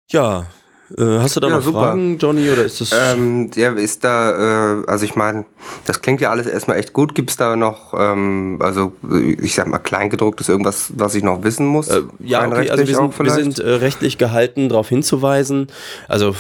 [0.10, 0.48] Ja,
[0.98, 1.80] hast du da Ja, noch super.
[1.80, 2.92] Fragen, Johnny, oder ist das...
[2.94, 5.46] Ähm, ja, ist da, äh, also ich meine,
[5.86, 7.16] das klingt ja alles erstmal echt gut.
[7.16, 8.94] Gibt es da noch, ähm, also
[9.42, 11.88] ich sag mal, Kleingedrucktes, irgendwas, was ich noch wissen muss?
[11.88, 15.68] Äh, ja, okay, also wir sind, wir sind äh, rechtlich gehalten, darauf hinzuweisen.
[16.08, 16.36] Also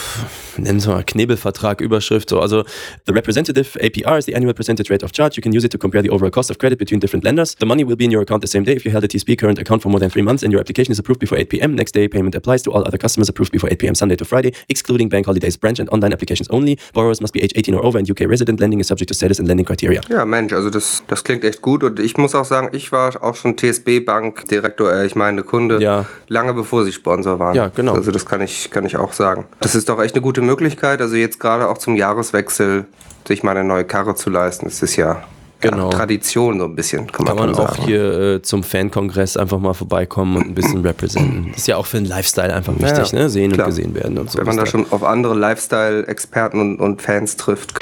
[0.57, 2.29] nennen wir mal Knebelvertrag, Überschrift.
[2.29, 2.39] So.
[2.39, 2.63] Also
[3.07, 5.37] the representative APR is the annual percentage rate of charge.
[5.37, 7.55] You can use it to compare the overall cost of credit between different lenders.
[7.59, 9.37] The money will be in your account the same day if you held a TSB
[9.37, 11.75] current account for more than three months and your application is approved before 8 p.m.
[11.75, 13.95] Next day payment applies to all other customers approved before 8 p.m.
[13.95, 14.34] Sunday to Friday,
[14.67, 16.77] excluding bank holidays, branch and online applications only.
[16.93, 18.59] Borrowers must be age 18 or over and UK resident.
[18.59, 20.01] Lending is subject to status and lending criteria.
[20.09, 23.21] Ja, Mensch, also das, das klingt echt gut und ich muss auch sagen, ich war
[23.23, 26.05] auch schon TSB-Bank-Direktor, äh, ich meine Kunde, Ja.
[26.27, 27.55] lange bevor sie Sponsor waren.
[27.55, 27.93] Ja, genau.
[27.93, 29.45] Also das kann ich, kann ich auch sagen.
[29.59, 32.85] Das ist doch echt eine gute Möglichkeit, also jetzt gerade auch zum Jahreswechsel
[33.27, 35.23] sich mal eine neue Karre zu leisten, das ist ja,
[35.61, 35.89] Genau.
[35.89, 37.83] ja Tradition so ein bisschen, kann man, Kann man schon auch sagen.
[37.85, 41.53] hier äh, zum Fankongress einfach mal vorbeikommen und ein bisschen representen.
[41.55, 43.29] Ist ja auch für den Lifestyle einfach wichtig, Ja, ne?
[43.29, 43.67] Sehen klar.
[43.67, 44.37] und gesehen werden und so.
[44.39, 47.73] Wenn man da schon auf andere Lifestyle-Experten und, und Fans trifft.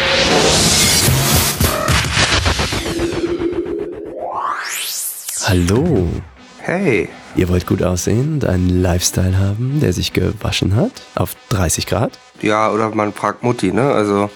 [5.45, 6.07] Hallo.
[6.59, 11.87] Hey, Ihr wollt gut aussehen und einen Lifestyle haben, der sich gewaschen hat auf 30
[11.87, 12.17] Grad?
[12.41, 13.91] ja, oder man fragt Mutti, ne?
[13.91, 14.29] Also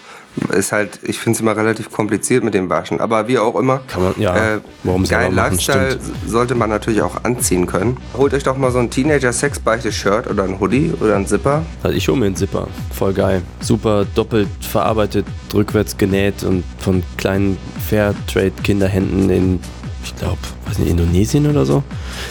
[0.52, 3.00] ist halt, ich finde es immer relativ kompliziert mit dem Waschen.
[3.00, 6.02] Aber wie auch immer, Kann man- ja, äh, warum geilen Lifestyle stimmt.
[6.30, 7.96] sollte man natürlich auch anziehen können.
[8.16, 11.62] Holt euch doch mal so ein Teenager-Sex-Beichte-Shirt oder ein Hoodie oder ein Zipper.
[11.82, 12.68] Also ich hole mir einen Zipper.
[12.94, 13.42] Voll geil.
[13.60, 17.56] Super doppelt verarbeitet, rückwärts genäht und von kleinen
[17.88, 19.60] Fairtrade-Kinderhänden in,
[20.04, 21.82] ich glaube, weiß nicht, Indonesien oder so.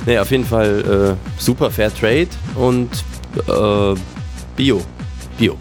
[0.05, 2.89] Nee, auf jeden Fall äh, super Fairtrade und
[3.47, 3.95] äh,
[4.55, 4.81] Bio.
[5.37, 5.55] Bio.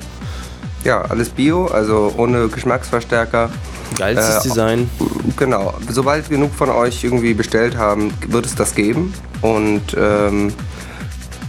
[0.87, 3.51] Ja, alles Bio, also ohne Geschmacksverstärker.
[3.99, 4.91] Geilstes Äh, Design.
[5.37, 9.13] Genau, sobald genug von euch irgendwie bestellt haben, wird es das geben.
[9.43, 10.53] Und ähm,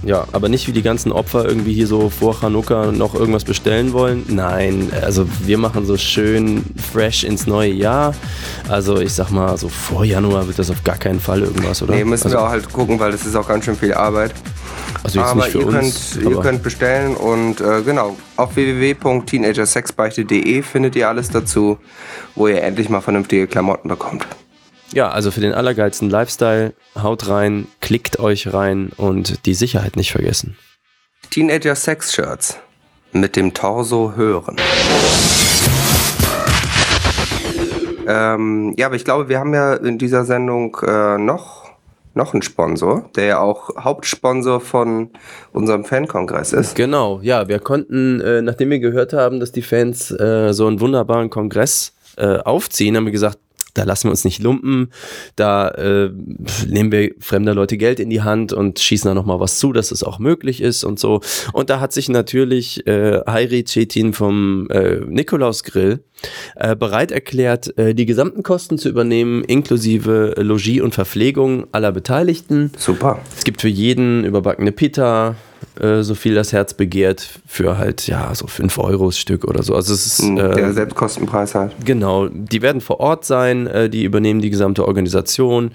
[0.02, 3.94] Ja, aber nicht wie die ganzen Opfer irgendwie hier so vor Chanukka noch irgendwas bestellen
[3.94, 4.26] wollen.
[4.28, 8.16] Nein, also wir machen so schön fresh ins neue Jahr.
[8.68, 11.94] Also ich sag mal, so vor Januar wird das auf gar keinen Fall irgendwas, oder?
[11.94, 14.34] nee, müssen also, wir auch halt gucken, weil das ist auch ganz schön viel Arbeit.
[15.04, 16.14] Also jetzt Aber nicht für ihr, uns.
[16.14, 21.78] könnt, ihr könnt bestellen und äh, genau, auf www.teenagersexbeichte.de findet ihr alles dazu,
[22.36, 24.26] wo ihr endlich mal vernünftige Klamotten bekommt.
[24.94, 30.12] ja, also für den allergeilsten Lifestyle, haut rein, klickt euch rein und die Sicherheit nicht
[30.12, 30.58] vergessen.
[31.30, 32.58] Teenager Sex Shirts.
[33.14, 34.58] Mit dem Torso hören.
[38.08, 41.67] Ähm, ja, aber ich glaube, wir haben ja in dieser Sendung äh, noch,
[42.18, 45.12] noch einen Sponsor, der ja auch Hauptsponsor von
[45.54, 46.76] unserem Fankongress ist.
[46.76, 50.82] Genau, ja, wir konnten, äh, nachdem wir gehört haben, dass die Fans äh, so einen
[50.82, 53.40] wunderbaren Kongress äh, aufziehen, haben wir gesagt,
[53.78, 54.90] da lassen wir uns nicht lumpen,
[55.36, 56.10] da äh,
[56.68, 59.92] nehmen wir fremder Leute Geld in die Hand und schießen da nochmal was zu, dass
[59.92, 61.22] es auch möglich ist und so.
[61.54, 66.04] Und da hat sich natürlich äh, Heiri Cetin vom äh, Nikolaus Grill
[66.56, 72.72] äh, bereit erklärt, äh, die gesamten Kosten zu übernehmen, inklusive Logis und Verpflegung aller Beteiligten.
[72.78, 73.20] Super.
[73.38, 75.36] Es gibt für jeden überbackene Pita,
[75.80, 79.76] äh, so viel das Herz begehrt, für halt, ja, so 5 Euro Stück oder so.
[79.76, 80.20] Also es ist.
[80.20, 81.72] Hm, Der Äh, Selbstkostenpreis halt.
[81.86, 85.72] Genau, die werden vor Ort sein, äh, die übernehmen die gesamte Organisation.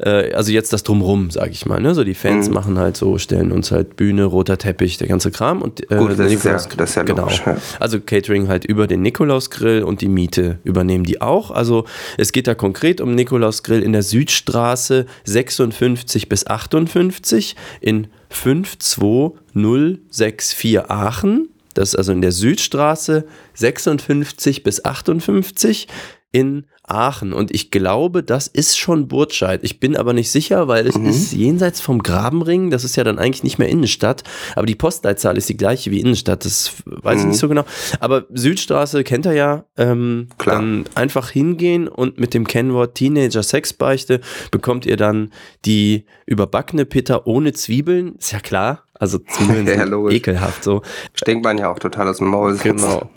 [0.00, 1.80] Äh, also jetzt das Drumrum, sage ich mal.
[1.80, 1.94] Ne?
[1.94, 2.54] So die Fans Mhm.
[2.54, 5.62] machen halt so, stellen uns halt Bühne, roter Teppich, der ganze Kram.
[5.62, 7.22] Und, äh, Gut, der das ist ja- das ist ja genau.
[7.22, 7.56] logisch, ja.
[7.80, 11.50] Also Catering halt über den Nikolausgrill und die Miete übernehmen die auch.
[11.50, 11.84] Also
[12.18, 21.48] es geht da konkret um Nikolausgrill in der Südstraße 56 bis 58 in 52064 Aachen.
[21.74, 25.88] Das ist also in der Südstraße 56 bis 58
[26.32, 27.32] in Aachen.
[27.32, 29.60] Und ich glaube, das ist schon Burtscheid.
[29.62, 32.70] Ich bin aber nicht sicher, weil es ist jenseits vom Grabenring.
[32.70, 34.24] Das ist ja dann eigentlich nicht mehr Innenstadt.
[34.56, 36.44] Aber die Postleitzahl ist die gleiche wie Innenstadt.
[36.44, 37.64] Das weiß ich nicht so genau.
[38.00, 39.64] Aber Südstraße kennt er ja.
[39.76, 40.56] Ähm, Klar.
[40.56, 45.32] Dann einfach hingehen und mit dem Kennwort Teenager Sexbeichte bekommt ihr dann
[45.64, 48.16] die überbackene Pitta ohne Zwiebeln.
[48.16, 48.84] Ist ja klar.
[49.02, 50.80] Also Zwiebeln Ja, ekelhaft so.
[51.14, 52.56] Stinkt man ja auch total aus dem Maul.
[52.56, 53.10] Genau.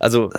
[0.00, 0.30] Also,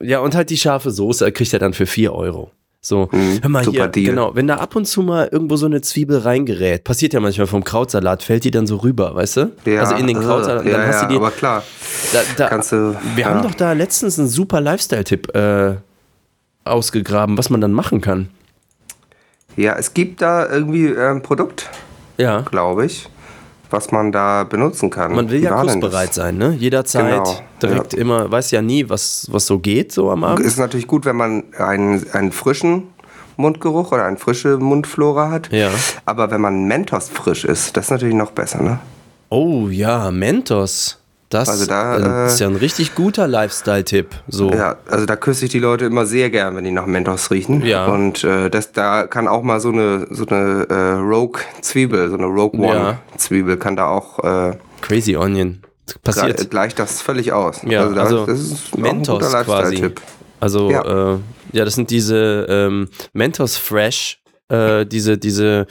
[0.00, 2.50] ja, und halt die scharfe Soße kriegt er dann für 4 Euro.
[2.80, 4.06] So, Mhm, hör mal super hier, Deal.
[4.10, 7.46] genau, wenn da ab und zu mal irgendwo so eine Zwiebel reingerät, passiert ja manchmal
[7.46, 9.52] vom Krautsalat, fällt die dann so rüber, weißt du?
[9.66, 11.62] Ja, also in den äh, Krautsalat, und ja, dann hast du die, aber klar.
[12.14, 13.28] da, da, kannst du- wir ja.
[13.30, 15.74] haben doch da letztens einen super Lifestyle-Tipp äh,
[16.64, 18.30] ausgegraben, was man dann machen kann.
[19.56, 21.68] Ja, es gibt da irgendwie äh, ein Produkt,
[22.16, 23.08] Ja, glaube ich,
[23.70, 25.14] was man da benutzen kann.
[25.14, 26.14] man will Wie ja das?
[26.14, 26.54] sein, ne?
[26.58, 27.98] Jederzeit, Genau, direkt ja.
[27.98, 30.44] immer, weiß ja nie, was, was so geht, so am Abend.
[30.44, 32.84] Ist natürlich gut, wenn man einen, einen frischen
[33.36, 35.50] Mundgeruch oder eine frische Mundflora hat.
[35.52, 35.70] Ja.
[36.04, 38.78] Aber wenn man Mentos frisch ist, das ist natürlich noch besser, ne?
[39.30, 40.98] Oh ja, Mentos.
[41.30, 44.08] Das Also da, äh, äh, ist ja ein richtig guter Lifestyle-Tipp.
[44.28, 44.50] So.
[44.52, 47.64] Ja, also da küsse ich die Leute immer sehr gern, wenn die nach Mentos riechen.
[47.64, 47.86] Ja.
[47.86, 52.26] Und äh, das, da kann auch mal so eine, so eine äh, Rogue-Zwiebel, so eine
[52.26, 52.90] Rogue Ja.
[53.12, 55.60] One-Zwiebel, kann da auch äh, Crazy Onion.
[56.02, 56.40] Passiert.
[56.40, 57.60] gle- gleicht das völlig aus.
[57.66, 59.74] Ja, da, also, das ist Mentos guter quasi.
[59.76, 60.00] Lifestyle-Tipp.
[60.40, 60.86] Also, ja.
[60.86, 61.18] Ja.
[61.52, 64.20] Ja, das sind diese ähm, Mentos Fresh.
[64.48, 65.66] Äh, diese, diese,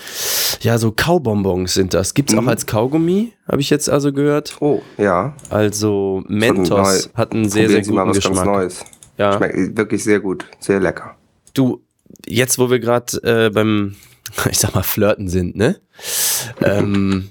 [0.61, 2.13] ja, so Kaubonbons sind das.
[2.13, 2.39] Gibt's Mhm.
[2.39, 4.57] auch als Kaugummi, habe ich jetzt also gehört.
[4.61, 5.35] Oh, ja.
[5.49, 8.45] Also Mentos hat einen sehr, Probieren sehr Sie mal guten was ganz Geschmack.
[8.55, 8.85] Neues.
[9.17, 9.37] Ja.
[9.37, 11.15] Schmeckt wirklich sehr gut, sehr lecker.
[11.53, 11.83] Du,
[12.25, 13.95] jetzt wo wir gerade äh, beim,
[14.49, 15.79] ich sag mal, Flirten sind, ne?
[16.61, 17.29] ähm,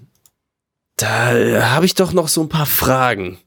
[0.97, 3.39] da äh, habe ich doch noch so ein paar Fragen.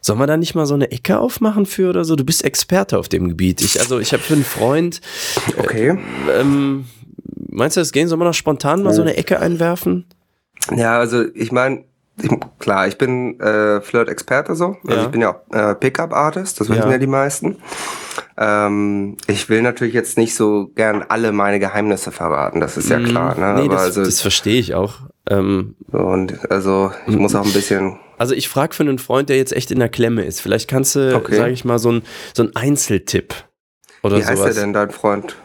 [0.00, 2.16] Sollen wir da nicht mal so eine Ecke aufmachen für oder so?
[2.16, 3.60] Du bist Experte auf dem Gebiet.
[3.62, 5.00] Ich, also ich habe für einen Freund,
[5.58, 5.96] Okay.
[6.32, 6.86] ähm,
[7.48, 8.08] meinst du, das gehen?
[8.08, 10.06] Sollen wir noch spontan mal so eine Ecke einwerfen?
[10.74, 11.84] Ja, also ich meine,
[12.22, 14.76] ich, klar, ich bin äh, Flirt-Experte so.
[14.86, 15.02] Also Ja.
[15.04, 16.90] ich bin ja auch äh, Pickup-Artist, das wissen Ja.
[16.90, 17.56] ja die meisten.
[18.38, 22.98] Ähm, ich will natürlich jetzt nicht so gern alle meine Geheimnisse verraten, das ist ja
[23.00, 23.38] klar.
[23.38, 23.46] Ne?
[23.52, 25.00] Mm, Nee, Aber das, also, das verstehe ich auch.
[25.28, 27.98] Ähm, und also ich muss auch ein bisschen.
[28.18, 30.40] also ich frage für einen Freund, der jetzt echt in der Klemme ist.
[30.40, 31.36] Vielleicht kannst du, Okay.
[31.36, 32.02] sage ich mal, so ein,
[32.34, 33.34] so ein Einzeltipp
[34.02, 34.54] oder Wie heißt sowas.
[34.54, 35.36] der denn, dein Freund?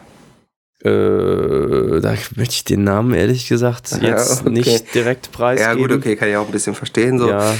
[0.84, 4.50] Äh, da möchte ich den Namen ehrlich gesagt Ja, jetzt okay.
[4.50, 5.78] nicht direkt Ja, preisgeben.
[5.78, 7.18] gut, okay, kann ich auch ein bisschen verstehen.
[7.18, 7.28] So.
[7.28, 7.52] Ja,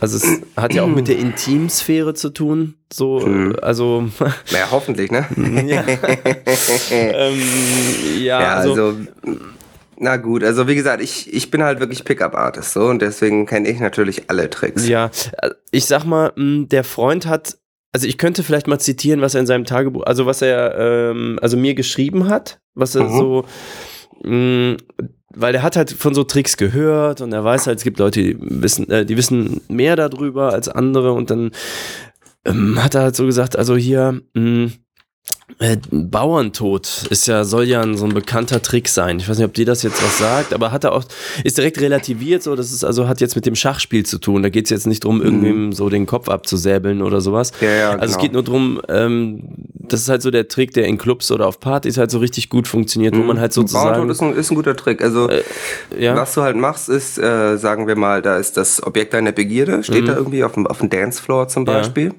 [0.00, 2.74] also es hat ja auch mit der Intimsphäre zu tun.
[2.90, 3.56] So, Mhm.
[3.60, 4.08] also
[4.52, 5.26] Naja, hoffentlich, ne?
[5.66, 5.84] ja,
[6.90, 7.42] ähm,
[8.18, 8.96] ja, Ja, also, also,
[9.98, 13.68] na gut, also wie gesagt, ich, ich bin halt wirklich Pickup-Artist so und deswegen kenne
[13.68, 14.88] ich natürlich alle Tricks.
[14.88, 15.10] ja,
[15.42, 17.58] äh, ich sag mal, der Freund hat,
[17.92, 21.38] also ich könnte vielleicht mal zitieren, was er in seinem Tagebuch, also was er, ähm,
[21.42, 23.18] also mir geschrieben hat, was er Mhm.
[23.18, 23.44] so,
[24.24, 24.76] mh,
[25.34, 28.22] weil er hat halt von so Tricks gehört und er weiß halt, es gibt Leute,
[28.22, 31.50] die wissen, äh, die wissen mehr darüber als andere und dann
[32.44, 34.70] ähm, hat er halt so gesagt, also hier, mh,
[35.58, 39.18] Äh, Bauerntod ist ja, soll ja ein, so ein bekannter Trick sein.
[39.18, 41.04] Ich weiß nicht, ob dir das jetzt was sagt, aber hat er auch,
[41.44, 44.42] ist direkt relativiert, so, das ist also, hat jetzt mit dem Schachspiel zu tun.
[44.42, 47.52] Da geht es jetzt nicht drum, irgendwem so den Kopf abzusäbeln oder sowas.
[47.60, 48.22] Ja, ja, also es genau.
[48.22, 49.42] geht nur drum, ähm,
[49.74, 52.48] das ist halt so der Trick, der in Clubs oder auf Partys halt so richtig
[52.48, 53.90] gut funktioniert, wo man halt sozusagen.
[53.94, 55.02] Bauerntod ist ein, ist ein guter Trick.
[55.02, 55.28] Also,
[55.98, 56.16] ja.
[56.16, 59.82] was du halt machst, ist, äh, sagen wir mal, da ist das Objekt deiner Begierde,
[59.84, 61.66] steht da irgendwie auf dem, auf dem Dancefloor zum Mhm.
[61.66, 62.14] Beispiel.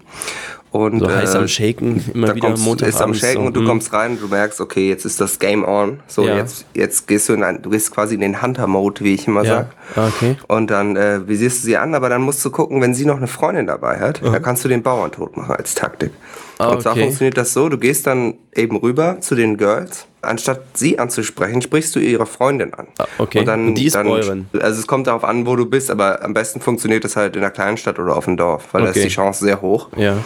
[0.73, 2.95] Und, so heiß äh, am Shaken, immer da wieder kommst, Montagabends.
[2.95, 3.67] ist am Shaken so, und du mm.
[3.67, 5.99] kommst rein und du merkst, okay, jetzt ist das Game on.
[6.07, 6.35] So, Ja.
[6.35, 9.43] jetzt, jetzt gehst du in ein, du gehst quasi in den Hunter-Mode, wie ich immer
[9.43, 9.97] Ja, sag.
[9.97, 10.35] ah, okay.
[10.47, 13.17] Und dann äh, visierst du sie an, aber dann musst du gucken, wenn sie noch
[13.17, 16.09] eine Freundin dabei hat, dann kannst du den Bauerntod machen als Taktik.
[16.57, 17.03] Ah, und zwar okay.
[17.03, 21.95] funktioniert das so, du gehst dann eben rüber zu den Girls, anstatt sie anzusprechen, sprichst
[21.95, 22.87] du ihre Freundin an.
[22.97, 23.39] Ah, okay.
[23.39, 24.47] Und, dann, Und die ist dann, Bäuerin.
[24.59, 27.41] Also es kommt darauf an, wo du bist, aber am besten funktioniert das halt in
[27.41, 28.99] einer kleinen Stadt oder auf dem Dorf, weil da Okay.
[28.99, 29.89] ist die Chance sehr hoch.
[29.95, 30.17] Ja.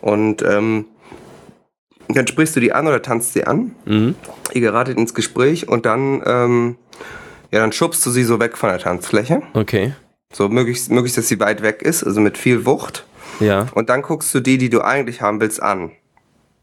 [0.00, 0.86] Und ähm,
[2.08, 3.74] dann sprichst du die an oder tanzt sie an.
[3.84, 4.14] Mhm.
[4.52, 6.76] Ihr geratet ins Gespräch und dann, ähm,
[7.50, 9.42] ja, dann schubst du sie so weg von der Tanzfläche.
[9.54, 9.94] Okay.
[10.32, 13.04] So möglichst, möglichst, dass sie weit weg ist, also mit viel Wucht.
[13.40, 13.66] Ja.
[13.74, 15.90] Und dann guckst du die, die du eigentlich haben willst, an.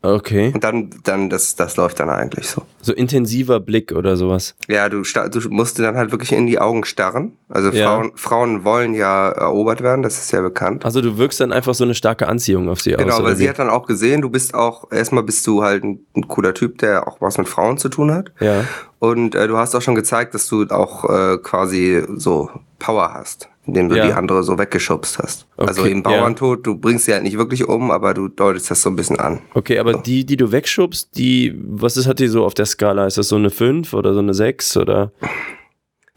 [0.05, 0.51] Okay.
[0.53, 2.63] Und dann, dann, das, das läuft dann eigentlich so.
[2.81, 4.53] So intensiver Blick oder sowas.
[4.67, 7.31] Ja, du, du musst dann halt wirklich in die Augen starren.
[7.47, 7.87] Also Ja.
[7.87, 10.83] Frauen, Frauen wollen ja erobert werden, das ist ja bekannt.
[10.83, 13.19] Also du wirkst dann einfach so eine starke Anziehung auf sie Genau, aus.
[13.19, 16.05] weil oder sie hat dann auch gesehen, du bist auch, erstmal bist du halt ein,
[16.17, 18.33] ein cooler Typ, der auch was mit Frauen zu tun hat.
[18.41, 18.65] Ja.
[18.99, 22.49] Und äh, du hast auch schon gezeigt, dass du auch äh, quasi so
[22.79, 24.07] Power hast, indem du Ja.
[24.07, 25.47] die andere so weggeschubst hast.
[25.57, 28.81] also Okay, im Bauerntod, du bringst sie halt nicht wirklich um, aber du deutest das
[28.81, 29.39] so ein bisschen an.
[29.53, 33.05] Okay, aber die, die du wegschubst, die, was ist, hat die so auf der Skala?
[33.07, 35.11] Ist das so eine 5 oder so eine 6 oder?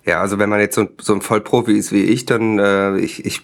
[0.05, 2.97] Ja, also wenn man jetzt so, ein- so ein Vollprofi ist wie ich, dann äh,
[2.99, 3.43] ich, ich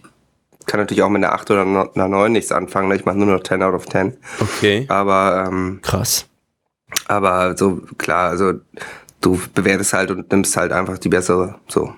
[0.67, 2.89] kann natürlich auch mit einer 8 oder einer 9 nichts anfangen.
[2.89, 2.95] ne?
[2.97, 4.17] Ich mache nur noch 10 out of 10.
[4.41, 4.85] Okay.
[4.89, 6.27] Aber ähm, Krass.
[7.09, 8.53] aber so klar, also
[9.21, 11.57] du bewertest halt und nimmst halt einfach die bessere.
[11.69, 11.93] So.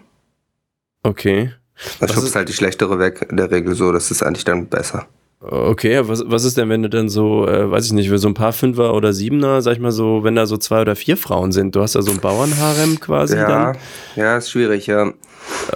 [1.03, 1.53] Okay.
[2.01, 4.45] Dann Was schubst ist- halt die schlechtere weg, in der Regel so, das ist eigentlich
[4.45, 5.07] dann besser.
[5.47, 8.33] Okay, was, was ist denn, wenn du dann so, äh, weiß ich nicht, so ein
[8.35, 11.53] paar Fünfer oder Siebener, sag ich mal so, wenn da so zwei oder vier Frauen
[11.53, 13.79] sind, du hast da so ein Bauernharem quasi Ja, dann.
[14.17, 15.13] ja, ist schwierig, ja.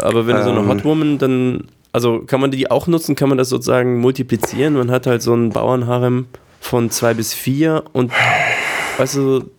[0.00, 0.68] Aber wenn du so eine Ähm.
[0.68, 4.72] Hot Woman, dann, also kann man die auch nutzen, kann man das sozusagen multiplizieren?
[4.74, 6.28] Man hat halt so ein Bauernharem
[6.60, 8.10] von zwei bis vier und,
[8.96, 9.50] weißt du,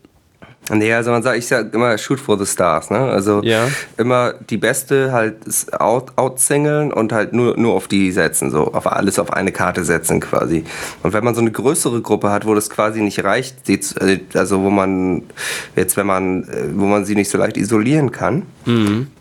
[0.70, 2.99] Nee, also man sagt, ich sag immer shoot for the stars, ne?
[2.99, 3.67] Also Ja.
[3.97, 5.36] immer die beste halt
[5.78, 9.84] out, outsingeln und halt nur, nur auf die setzen, so auf alles auf eine Karte
[9.84, 10.63] setzen quasi.
[11.03, 14.20] Und wenn man so eine größere Gruppe hat, wo das quasi nicht reicht, die äh,
[14.34, 15.24] also wo man
[15.76, 18.43] jetzt, wenn man, äh, wo man sie nicht so leicht isolieren kann,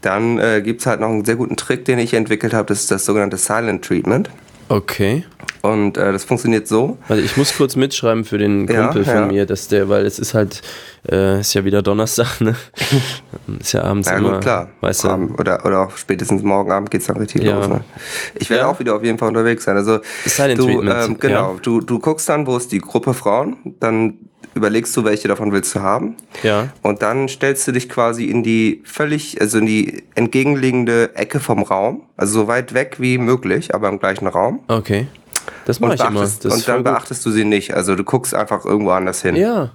[0.02, 2.90] dann äh, gibt's halt noch einen sehr guten Trick, den ich entwickelt habe, das ist
[2.90, 4.28] das sogenannte Silent Treatment.
[4.68, 5.24] Okay.
[5.60, 6.98] Und äh, das funktioniert so.
[7.08, 9.26] Also ich muss kurz mitschreiben für den Ja, Kumpel von ja.
[9.26, 10.62] mir, dass der, weil es ist halt,
[11.10, 12.54] äh, ist ja wieder Donnerstag, ne?
[13.60, 14.68] ist ja abends Ja immer, gut, klar.
[14.80, 17.56] weißt du, Abend oder, oder auch spätestens morgen Abend geht's dann richtig Ja.
[17.58, 17.68] los.
[17.68, 17.80] Ne?
[18.36, 18.68] Ich werde Ja.
[18.68, 19.76] auch wieder auf jeden Fall unterwegs sein.
[19.76, 21.58] Also Silent du, ähm, genau, ja.
[21.60, 24.14] du, du guckst dann, wo ist die Gruppe Frauen, dann
[24.54, 26.16] überlegst du, welche davon willst du haben.
[26.42, 31.40] ja, Und dann stellst du dich quasi in die völlig, also in die entgegenliegende Ecke
[31.40, 34.60] vom Raum, also so weit weg wie möglich, aber im gleichen Raum.
[34.68, 35.06] okay.
[35.64, 36.10] Das mache ich immer.
[36.10, 36.92] beachtest, Das und dann voll gut.
[36.92, 37.72] beachtest du sie nicht.
[37.74, 39.34] Also du guckst einfach irgendwo anders hin.
[39.36, 39.70] Ja,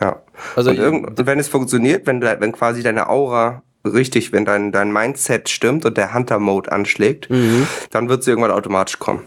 [0.00, 0.22] Ja.
[0.54, 4.44] Also und, irgend, und wenn es funktioniert, wenn, du, wenn quasi deine Aura richtig, wenn
[4.44, 7.66] dein, dein Mindset stimmt und der Hunter-Mode anschlägt, Mhm.
[7.90, 9.22] dann wird sie irgendwann automatisch kommen.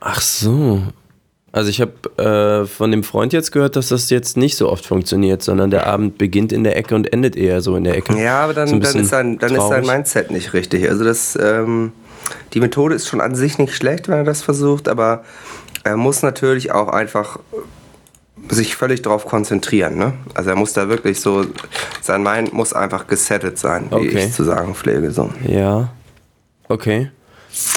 [0.00, 0.82] ach so.
[1.52, 4.86] Also ich habe äh, von dem Freund jetzt gehört, dass das jetzt nicht so oft
[4.86, 8.16] funktioniert, sondern der Abend beginnt in der Ecke und endet eher so in der Ecke.
[8.20, 9.84] Ja, aber dann, So dann, ist, dein, dann ist traurig.
[9.86, 10.88] Mindset nicht richtig.
[10.88, 11.92] Also das, ähm,
[12.54, 15.24] die Methode ist schon an sich nicht schlecht, wenn er das versucht, aber
[15.82, 17.40] er muss natürlich auch einfach
[18.48, 19.96] sich völlig drauf konzentrieren.
[19.98, 20.12] Ne?
[20.34, 21.44] Also er muss da wirklich so,
[22.00, 24.24] sein Mind muss einfach gesettet sein, wie Okay.
[24.26, 25.10] ich zu sagen pflege.
[25.10, 25.30] So.
[25.46, 25.88] Ja.
[26.68, 27.10] Okay.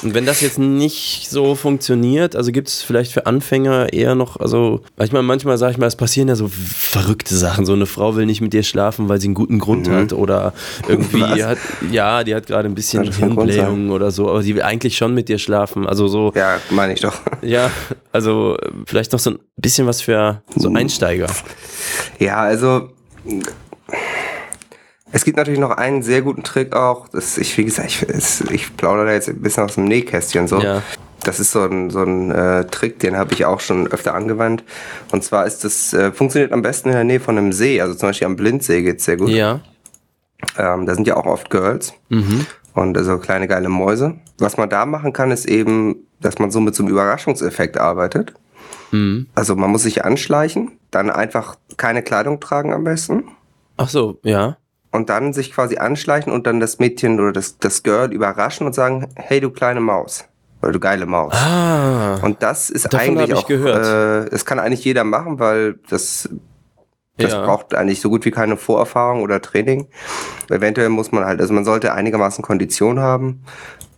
[0.02, 4.38] Und wenn das jetzt nicht so funktioniert, also gibt es vielleicht für Anfänger eher noch,
[4.38, 7.66] also manchmal, manchmal sage ich mal, es passieren ja so verrückte Sachen.
[7.66, 10.52] So eine Frau will nicht mit dir schlafen, weil sie einen guten Grund hat oder
[10.88, 11.44] irgendwie Mhm.
[11.44, 11.58] Hat,
[11.90, 15.28] ja, die hat gerade ein bisschen Hirnblähung oder so, aber die will eigentlich schon mit
[15.28, 15.86] dir schlafen.
[15.86, 17.14] Also so, Ja, meine ich doch.
[17.42, 17.70] ja,
[18.12, 18.56] also
[18.86, 20.76] vielleicht noch so ein bisschen was für so Mhm.
[20.76, 21.26] Einsteiger.
[22.18, 22.90] Ja, also
[25.14, 27.08] es gibt natürlich noch einen sehr guten Trick auch.
[27.08, 30.48] Das, ich, wie gesagt, ich, es- ich plaudere da jetzt ein bisschen aus dem Nähkästchen
[30.48, 30.60] so.
[30.60, 30.82] Ja.
[31.22, 34.62] Das ist so ein, so ein äh, Trick, den habe ich auch schon öfter angewandt.
[35.12, 37.80] Und zwar ist das, äh, funktioniert am besten in der Nähe von einem See.
[37.80, 39.30] Also zum Beispiel am Blindsee geht's sehr gut.
[39.30, 39.60] Ja.
[40.58, 41.94] Ähm, da sind ja auch oft Girls.
[42.74, 44.16] Und also kleine geile Mäuse.
[44.38, 48.34] Was man da machen kann, ist eben, dass man so mit so einem Überraschungseffekt arbeitet.
[48.90, 49.26] Hm.
[49.34, 53.24] Also man muss sich anschleichen, dann einfach keine Kleidung tragen am besten.
[53.78, 54.58] Ach so, ja.
[54.94, 58.76] Und dann sich quasi anschleichen und dann das Mädchen oder das, das Girl überraschen und
[58.76, 60.24] sagen, hey du kleine Maus.
[60.62, 61.34] Oder du geile Maus.
[61.34, 62.20] Ah.
[62.22, 63.50] Und das ist eigentlich auch.
[63.50, 66.28] Äh, das kann eigentlich jeder machen, weil das,
[67.16, 67.44] das ja.
[67.44, 69.88] braucht eigentlich so gut wie keine Vorerfahrung oder Training.
[70.48, 73.42] Eventuell muss man halt, also man sollte einigermaßen Kondition haben,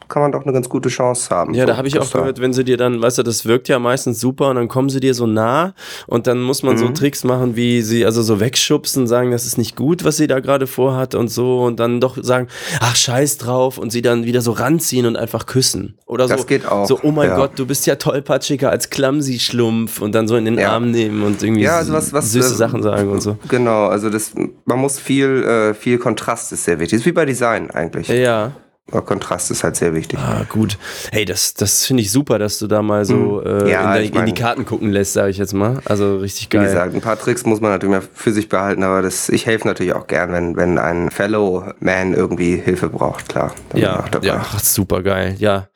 [0.08, 1.54] kann man doch eine ganz gute Chance haben.
[1.54, 3.68] Ja, So, da habe ich auch gehört, wenn sie dir dann, weißt du, das wirkt
[3.68, 5.74] ja meistens super und dann kommen sie dir so nah
[6.06, 6.94] und dann muss man so Mhm.
[6.94, 10.40] Tricks machen, wie sie also so wegschubsen, sagen, das ist nicht gut, was sie da
[10.40, 12.48] gerade vorhat und so und dann doch sagen,
[12.80, 15.98] ach scheiß drauf und sie dann wieder so ranziehen und einfach küssen.
[16.06, 17.36] Oder so, Das geht auch, so, oh mein ja.
[17.36, 20.72] Gott, du bist ja tollpatschiger als Clumsy-Schlumpf und dann so in den Ja.
[20.72, 23.36] Arm nehmen und irgendwie Ja, also was- was, süße äh, Sachen sagen und so.
[23.48, 24.32] Genau, also das,
[24.64, 26.98] man muss viel, äh, viel Kontrast ist sehr wichtig.
[26.98, 28.08] Das ist wie bei Design eigentlich.
[28.08, 28.52] Ja.
[28.92, 30.16] Aber Kontrast ist halt sehr wichtig.
[30.18, 30.78] Ah, gut.
[31.10, 33.68] Hey, das, das finde ich super, dass du da mal so äh, Mhm.
[33.68, 35.80] Ja, in, ich die, in die mein- Karten gucken lässt, sage ich jetzt mal.
[35.86, 36.66] Also richtig Wie geil.
[36.66, 39.66] gesagt, ein paar Tricks muss man natürlich mal für sich behalten, aber das, ich helfe
[39.66, 43.52] natürlich auch gern, wenn, wenn ein Fellow Man irgendwie Hilfe braucht, klar.
[43.74, 45.34] Ja, ja, super geil.
[45.38, 45.68] Ja,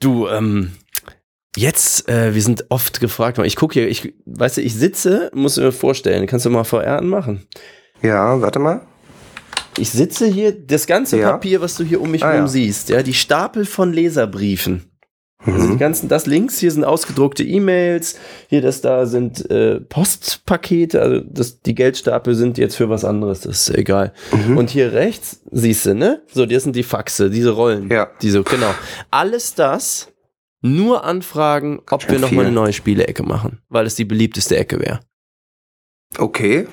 [0.00, 0.72] du, ähm,
[1.56, 3.46] jetzt, äh, wir sind oft gefragt worden.
[3.48, 6.98] Ich gucke hier, ich, weißt du, ich sitze, muss mir vorstellen, kannst du mal VR
[6.98, 7.46] anmachen?
[8.02, 8.82] ja, warte mal.
[9.78, 11.30] Ich sitze hier, das ganze Ja.
[11.32, 12.48] Papier, was du hier um mich Ah, herum ja.
[12.48, 14.84] siehst, ja, die Stapel von Leserbriefen.
[15.40, 15.78] Also die Mhm.
[15.78, 18.18] ganzen, das links hier sind ausgedruckte E-Mails,
[18.48, 23.42] hier das da sind äh, Postpakete, also das, die Geldstapel sind jetzt für was anderes,
[23.42, 24.12] das ist egal.
[24.32, 24.56] Mhm.
[24.58, 26.22] Und hier rechts, siehst du, ne?
[26.32, 27.88] So, das sind die Faxe, diese Rollen.
[27.88, 28.10] Ja.
[28.20, 28.74] Diese, genau.
[29.12, 30.08] Alles das
[30.60, 32.46] nur anfragen, ob Schon wir noch mal viel.
[32.46, 34.98] eine neue Spielecke machen, weil es die beliebteste Ecke wäre.
[36.18, 36.66] Okay.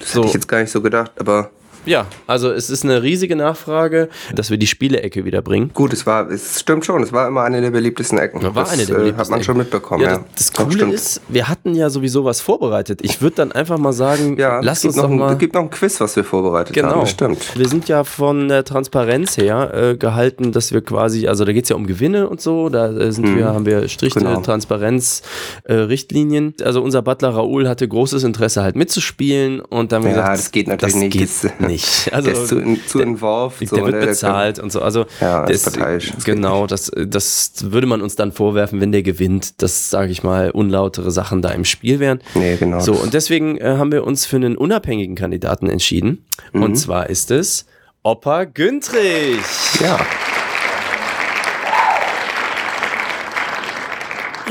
[0.00, 0.18] Das So.
[0.20, 1.52] hätte ich jetzt gar nicht so gedacht, aber
[1.86, 5.70] Ja, also es ist eine riesige Nachfrage, dass wir die Spielecke wieder bringen.
[5.74, 8.40] gut, es war, es stimmt schon, es war immer eine der beliebtesten Ecken.
[8.40, 9.44] Ja, war das eine der äh, beliebtesten hat man Ecken.
[9.46, 10.18] schon mitbekommen, Ja, ja.
[10.18, 10.94] das, das Doch, Coole stimmt.
[10.94, 13.00] ist, wir hatten ja sowieso was vorbereitet.
[13.02, 15.32] Ich würde dann einfach mal sagen, ja, lass es uns gibt doch noch, ein- mal.
[15.32, 17.00] Es gibt noch ein Quiz, was wir vorbereitet haben, Genau.
[17.00, 17.58] das stimmt.
[17.58, 21.64] Wir sind ja von der Transparenz her äh, gehalten, dass wir quasi, also da geht
[21.64, 23.36] es ja um Gewinne und so, da äh, sind Mhm.
[23.36, 24.40] wir, haben wir strikte Genau.
[24.40, 26.54] Transparenz-Richtlinien.
[26.62, 30.38] also unser Butler Raoul hatte großes Interesse halt mitzuspielen und dann haben wir Ja, gesagt,
[30.38, 31.12] das geht natürlich das nicht.
[31.12, 31.84] Geht Das- nicht.
[32.14, 33.60] Also der ist zu, zu involved.
[33.60, 34.80] der so, wird ne, bezahlt und so.
[34.80, 36.12] Also Ja, das, ist parteiisch.
[36.24, 40.50] Genau, das, das würde man uns dann vorwerfen, wenn der gewinnt, dass, sage ich mal,
[40.50, 42.20] unlautere Sachen da im Spiel wären.
[42.34, 42.80] Nee, genau.
[42.80, 46.24] So, und deswegen äh, haben wir uns für einen unabhängigen Kandidaten entschieden.
[46.52, 46.62] Mhm.
[46.62, 47.66] Und zwar ist es
[48.02, 49.40] Opa Güntrich.
[49.80, 49.98] Ja.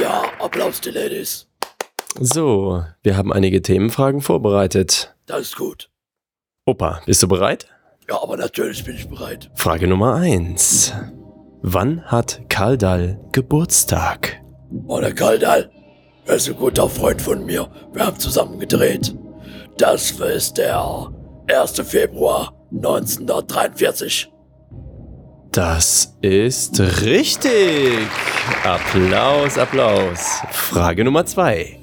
[0.01, 1.47] Ja, Applaus die Ladies.
[2.19, 5.15] So, wir haben einige Themenfragen vorbereitet.
[5.26, 5.89] Das ist gut.
[6.66, 7.68] Opa, bist du bereit?
[8.09, 9.51] Ja, aber natürlich bin ich bereit.
[9.55, 10.93] Frage Nummer eins:
[11.61, 14.41] Wann hat Karl Dall Geburtstag?
[14.88, 15.70] Oh, der Kaldal,
[16.26, 17.68] er ist ein guter Freund von mir.
[17.91, 19.14] Wir haben zusammen gedreht.
[19.78, 21.09] Das ist der
[21.47, 21.82] 1.
[21.82, 24.32] Februar 1943.
[25.51, 28.07] Das ist richtig.
[28.64, 30.41] Applaus, Applaus.
[30.51, 31.78] Frage Nummer zwei.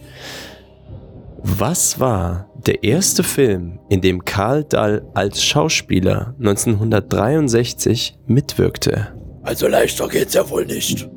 [1.42, 9.08] Was war der erste Film, in dem Karl Dall als Schauspieler 1963 mitwirkte?
[9.42, 11.08] Also leichter geht's ja wohl nicht.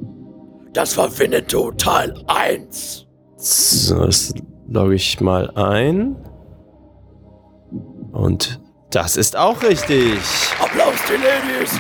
[0.73, 3.05] Das war Winnetou Teil 1.
[3.37, 4.33] So, das
[4.67, 6.15] logge ich mal ein.
[8.11, 10.19] Und das ist auch richtig.
[10.59, 11.79] Applaus die Ladies.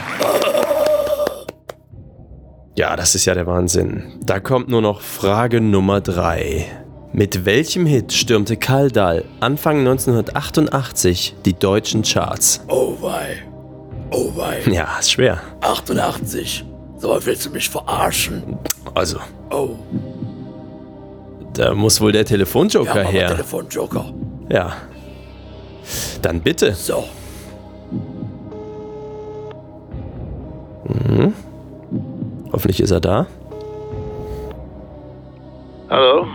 [2.75, 4.19] Ja, das ist ja der Wahnsinn.
[4.25, 6.82] Da kommt nur noch Frage Nummer 3.
[7.13, 12.63] Mit welchem Hit stürmte Karl Dahl Anfang 1988 die deutschen Charts?
[12.67, 13.37] Oh wei.
[14.11, 14.61] Oh wei.
[14.71, 15.39] Ja, ist schwer.
[15.61, 16.65] 88.
[16.97, 18.57] So, willst du mich verarschen?
[18.95, 19.19] Also,
[19.51, 19.75] Oh,
[21.53, 23.27] da muss wohl der ja, Telefonjoker aber her.
[23.29, 24.13] Telefonjoker.
[24.49, 24.73] Ja.
[26.21, 26.73] Dann bitte.
[26.73, 27.03] So,
[30.85, 31.33] Mhm.
[32.51, 33.25] Hoffentlich ist er da.
[35.89, 36.27] Hallo?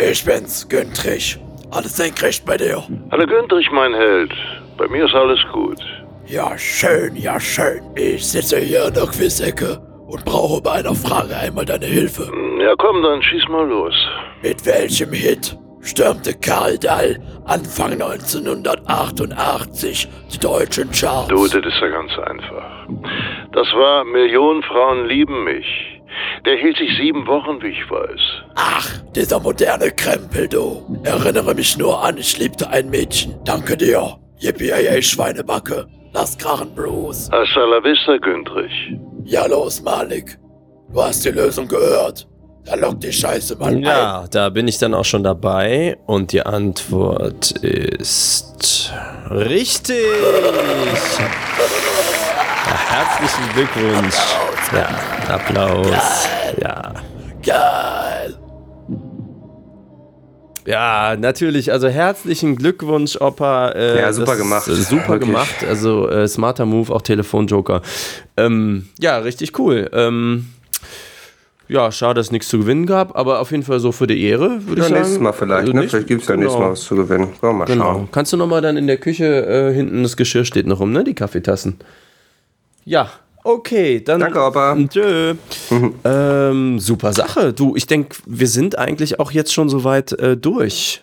[0.00, 1.38] Ich bin's, Güntrich.
[1.70, 2.82] Alles senkrecht bei dir.
[3.12, 4.32] Hallo Günther, mein Held.
[4.76, 5.78] Bei mir ist alles gut.
[6.26, 7.82] Ja, schön, ja, schön.
[7.96, 12.26] Ich sitze hier in der Quizecke und brauche bei einer Frage einmal deine Hilfe.
[12.28, 13.94] Hm, Ja, komm, dann schieß mal los.
[14.42, 21.28] Mit welchem Hit stürmte Karl Dall Anfang 1988 die deutschen Charts?
[21.28, 22.86] Du, das ist ja ganz einfach.
[23.52, 25.66] Das war Millionen Frauen lieben mich.
[26.44, 28.20] Der hielt sich sieben Wochen, wie ich weiß.
[28.56, 31.00] Ach, dieser moderne Krempel, du.
[31.04, 33.34] Erinnere mich nur an, ich liebte ein Mädchen.
[33.44, 34.16] Danke dir.
[34.38, 35.86] Yippie, Schweinebacke.
[36.12, 37.28] Lass krachen, Bruce.
[37.30, 38.96] Hasta la vista, Güntrich.
[39.24, 40.38] Ja, los, Malik.
[40.92, 42.26] Du hast die Lösung gehört.
[42.64, 43.82] Da lockt die Scheiße mal ein.
[43.82, 48.92] Ja, da bin ich dann auch schon dabei und die Antwort ist
[49.30, 50.04] richtig.
[52.88, 54.16] Herzlichen Glückwunsch.
[54.72, 56.26] Ja, Applaus.
[56.60, 56.94] Ja.
[57.44, 58.36] Geil.
[60.66, 61.72] Ja, natürlich.
[61.72, 63.70] Also herzlichen Glückwunsch, Opa.
[63.70, 64.68] Äh, Ja, super das ist, gemacht.
[64.68, 65.28] äh, super Wirklich.
[65.30, 65.54] gemacht.
[65.68, 67.82] Also äh, smarter Move, auch Telefonjoker.
[68.36, 69.90] Ähm, ja, richtig cool.
[69.92, 70.46] Ähm,
[71.66, 74.22] ja, schade, dass es nichts zu gewinnen gab, aber auf jeden Fall so für die
[74.24, 74.94] Ehre, würde Ja, ich sagen.
[74.94, 75.60] nächstes Mal vielleicht.
[75.62, 75.80] Also ne?
[75.80, 76.44] nicht- Vielleicht gibt es ja genau.
[76.46, 77.28] nächstes Mal was zu gewinnen.
[77.40, 77.84] Wollen wir mal Genau.
[77.84, 78.08] schauen.
[78.12, 81.04] Kannst du nochmal dann in der Küche äh, hinten das Geschirr steht noch rum, ne?
[81.04, 81.78] Die Kaffeetassen.
[82.84, 83.10] Ja,
[83.44, 84.20] okay, dann.
[84.20, 84.76] Danke, Opa.
[84.88, 85.34] Tschö.
[86.04, 87.52] ähm, super Sache.
[87.52, 91.02] Du, ich denke, wir sind eigentlich auch jetzt schon soweit äh, durch.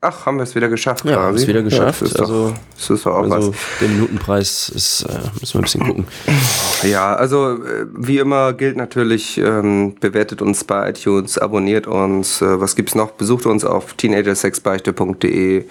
[0.00, 2.00] Ach, haben wir es wieder geschafft Ja, haben es wieder geschafft.
[2.00, 3.56] das ist Also- doch, das ist doch auch Also was.
[3.80, 6.06] der Minutenpreis ist, äh, müssen wir ein bisschen gucken.
[6.82, 12.40] Ja, also äh, wie immer gilt natürlich, ähm, bewertet uns bei iTunes, abonniert uns.
[12.40, 13.10] Äh, was gibt's noch?
[13.12, 15.64] Besucht uns auf teenagersexbeichte.de.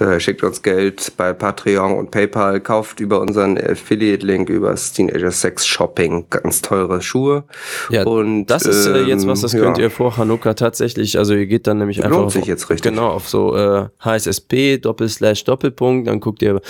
[0.00, 5.30] Äh, schickt uns Geld bei Patreon und PayPal, kauft über unseren Affiliate-Link über das Teenager
[5.30, 7.44] Sex Shopping ganz teure Schuhe.
[7.90, 9.60] Ja, und das ist äh, jetzt ähm, was, das ja.
[9.60, 12.70] könnt ihr vor Hanukkah tatsächlich, also ihr geht dann nämlich Lohnt einfach auf, sich jetzt
[12.70, 12.92] richtig.
[12.92, 16.60] genau auf so äh, HSSP Doppelslash Doppelpunkt, dann guckt ihr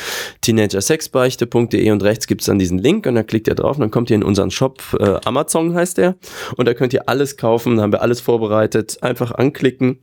[0.43, 4.11] teenagersexbeichte.de und rechts gibt's dann diesen Link und dann klickt ihr drauf und dann kommt
[4.11, 6.17] ihr in unseren Shop, äh, Amazon heißt der
[6.57, 9.99] und da könnt ihr alles kaufen, da haben wir alles vorbereitet, einfach anklicken.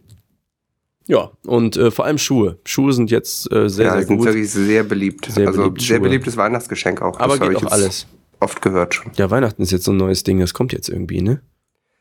[1.07, 2.57] Ja, und äh, vor allem Schuhe.
[2.65, 4.27] Schuhe sind jetzt äh, sehr, ja, sehr sind gut.
[4.27, 5.25] wirklich sehr beliebt.
[5.31, 6.03] Sehr also beliebt, sehr Schuhe.
[6.03, 7.19] beliebtes Weihnachtsgeschenk auch.
[7.19, 8.07] Aber Das geht ich auch alles.
[8.39, 9.11] Oft gehört schon.
[9.15, 11.41] Ja, Weihnachten ist jetzt so ein neues Ding, das kommt jetzt irgendwie, ne?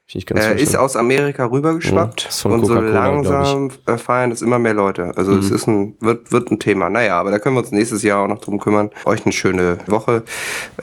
[0.06, 4.42] Ich nicht ganz Er ist aus Amerika rübergeschwappt Ja, und so langsam äh, feiern es
[4.42, 5.12] immer mehr Leute.
[5.16, 5.38] Also Mhm.
[5.38, 6.90] es ist ein, wird, wird ein Thema.
[6.90, 8.90] Naja, aber da können wir uns nächstes Jahr auch noch drum kümmern.
[9.04, 10.24] Euch eine schöne Woche.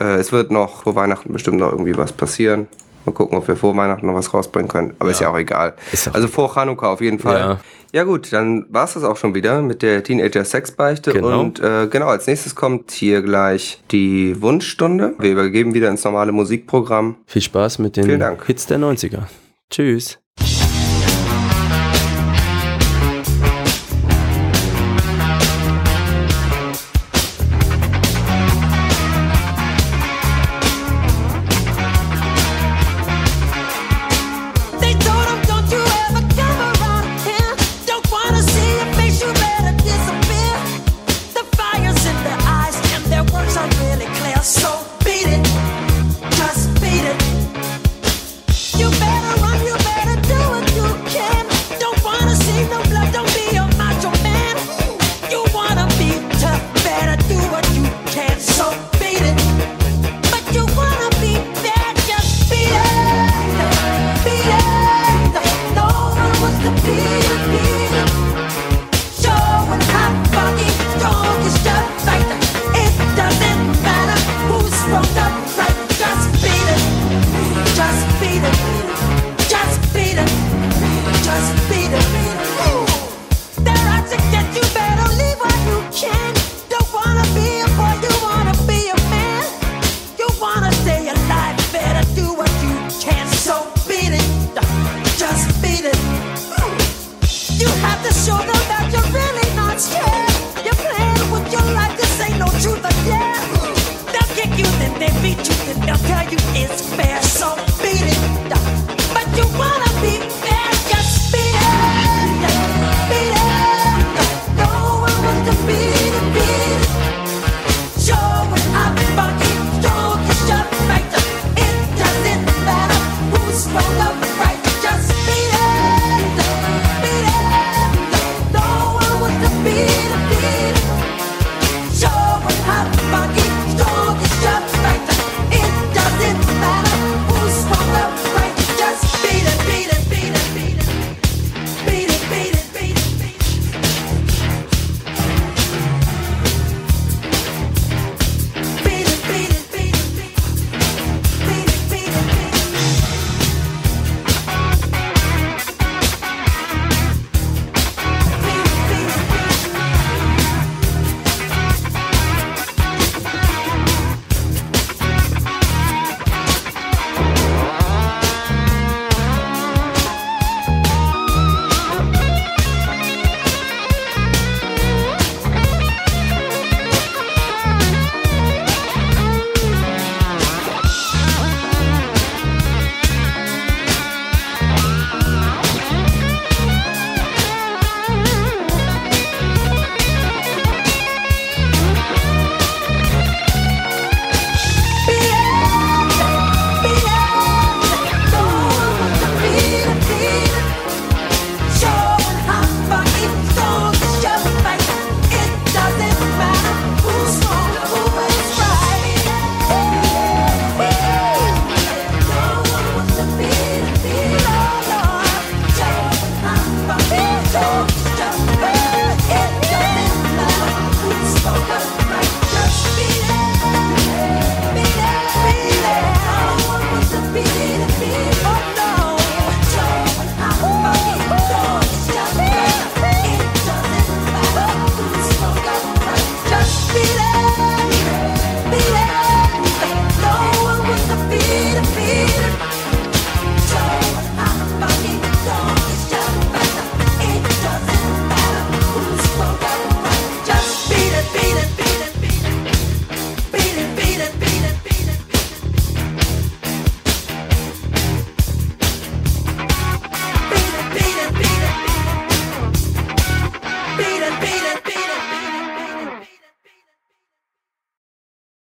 [0.00, 2.68] Äh, es wird noch vor Weihnachten bestimmt noch irgendwie was passieren.
[3.04, 4.94] Mal gucken, ob wir vor Weihnachten noch was rausbringen können.
[4.98, 5.74] Aber ist ja auch egal.
[5.76, 7.38] Auch- also vor Chanukka auf jeden Fall.
[7.38, 7.60] Ja.
[7.92, 11.12] Ja, gut, dann war's das auch schon wieder mit der Teenager Sexbeichte.
[11.12, 11.40] Genau.
[11.40, 15.14] Und äh, genau, als nächstes kommt hier gleich die Wunschstunde.
[15.18, 17.16] Wir übergeben wieder ins normale Musikprogramm.
[17.26, 18.22] Viel Spaß mit den.
[18.46, 19.22] Hits der 90er.
[19.70, 20.18] Tschüss.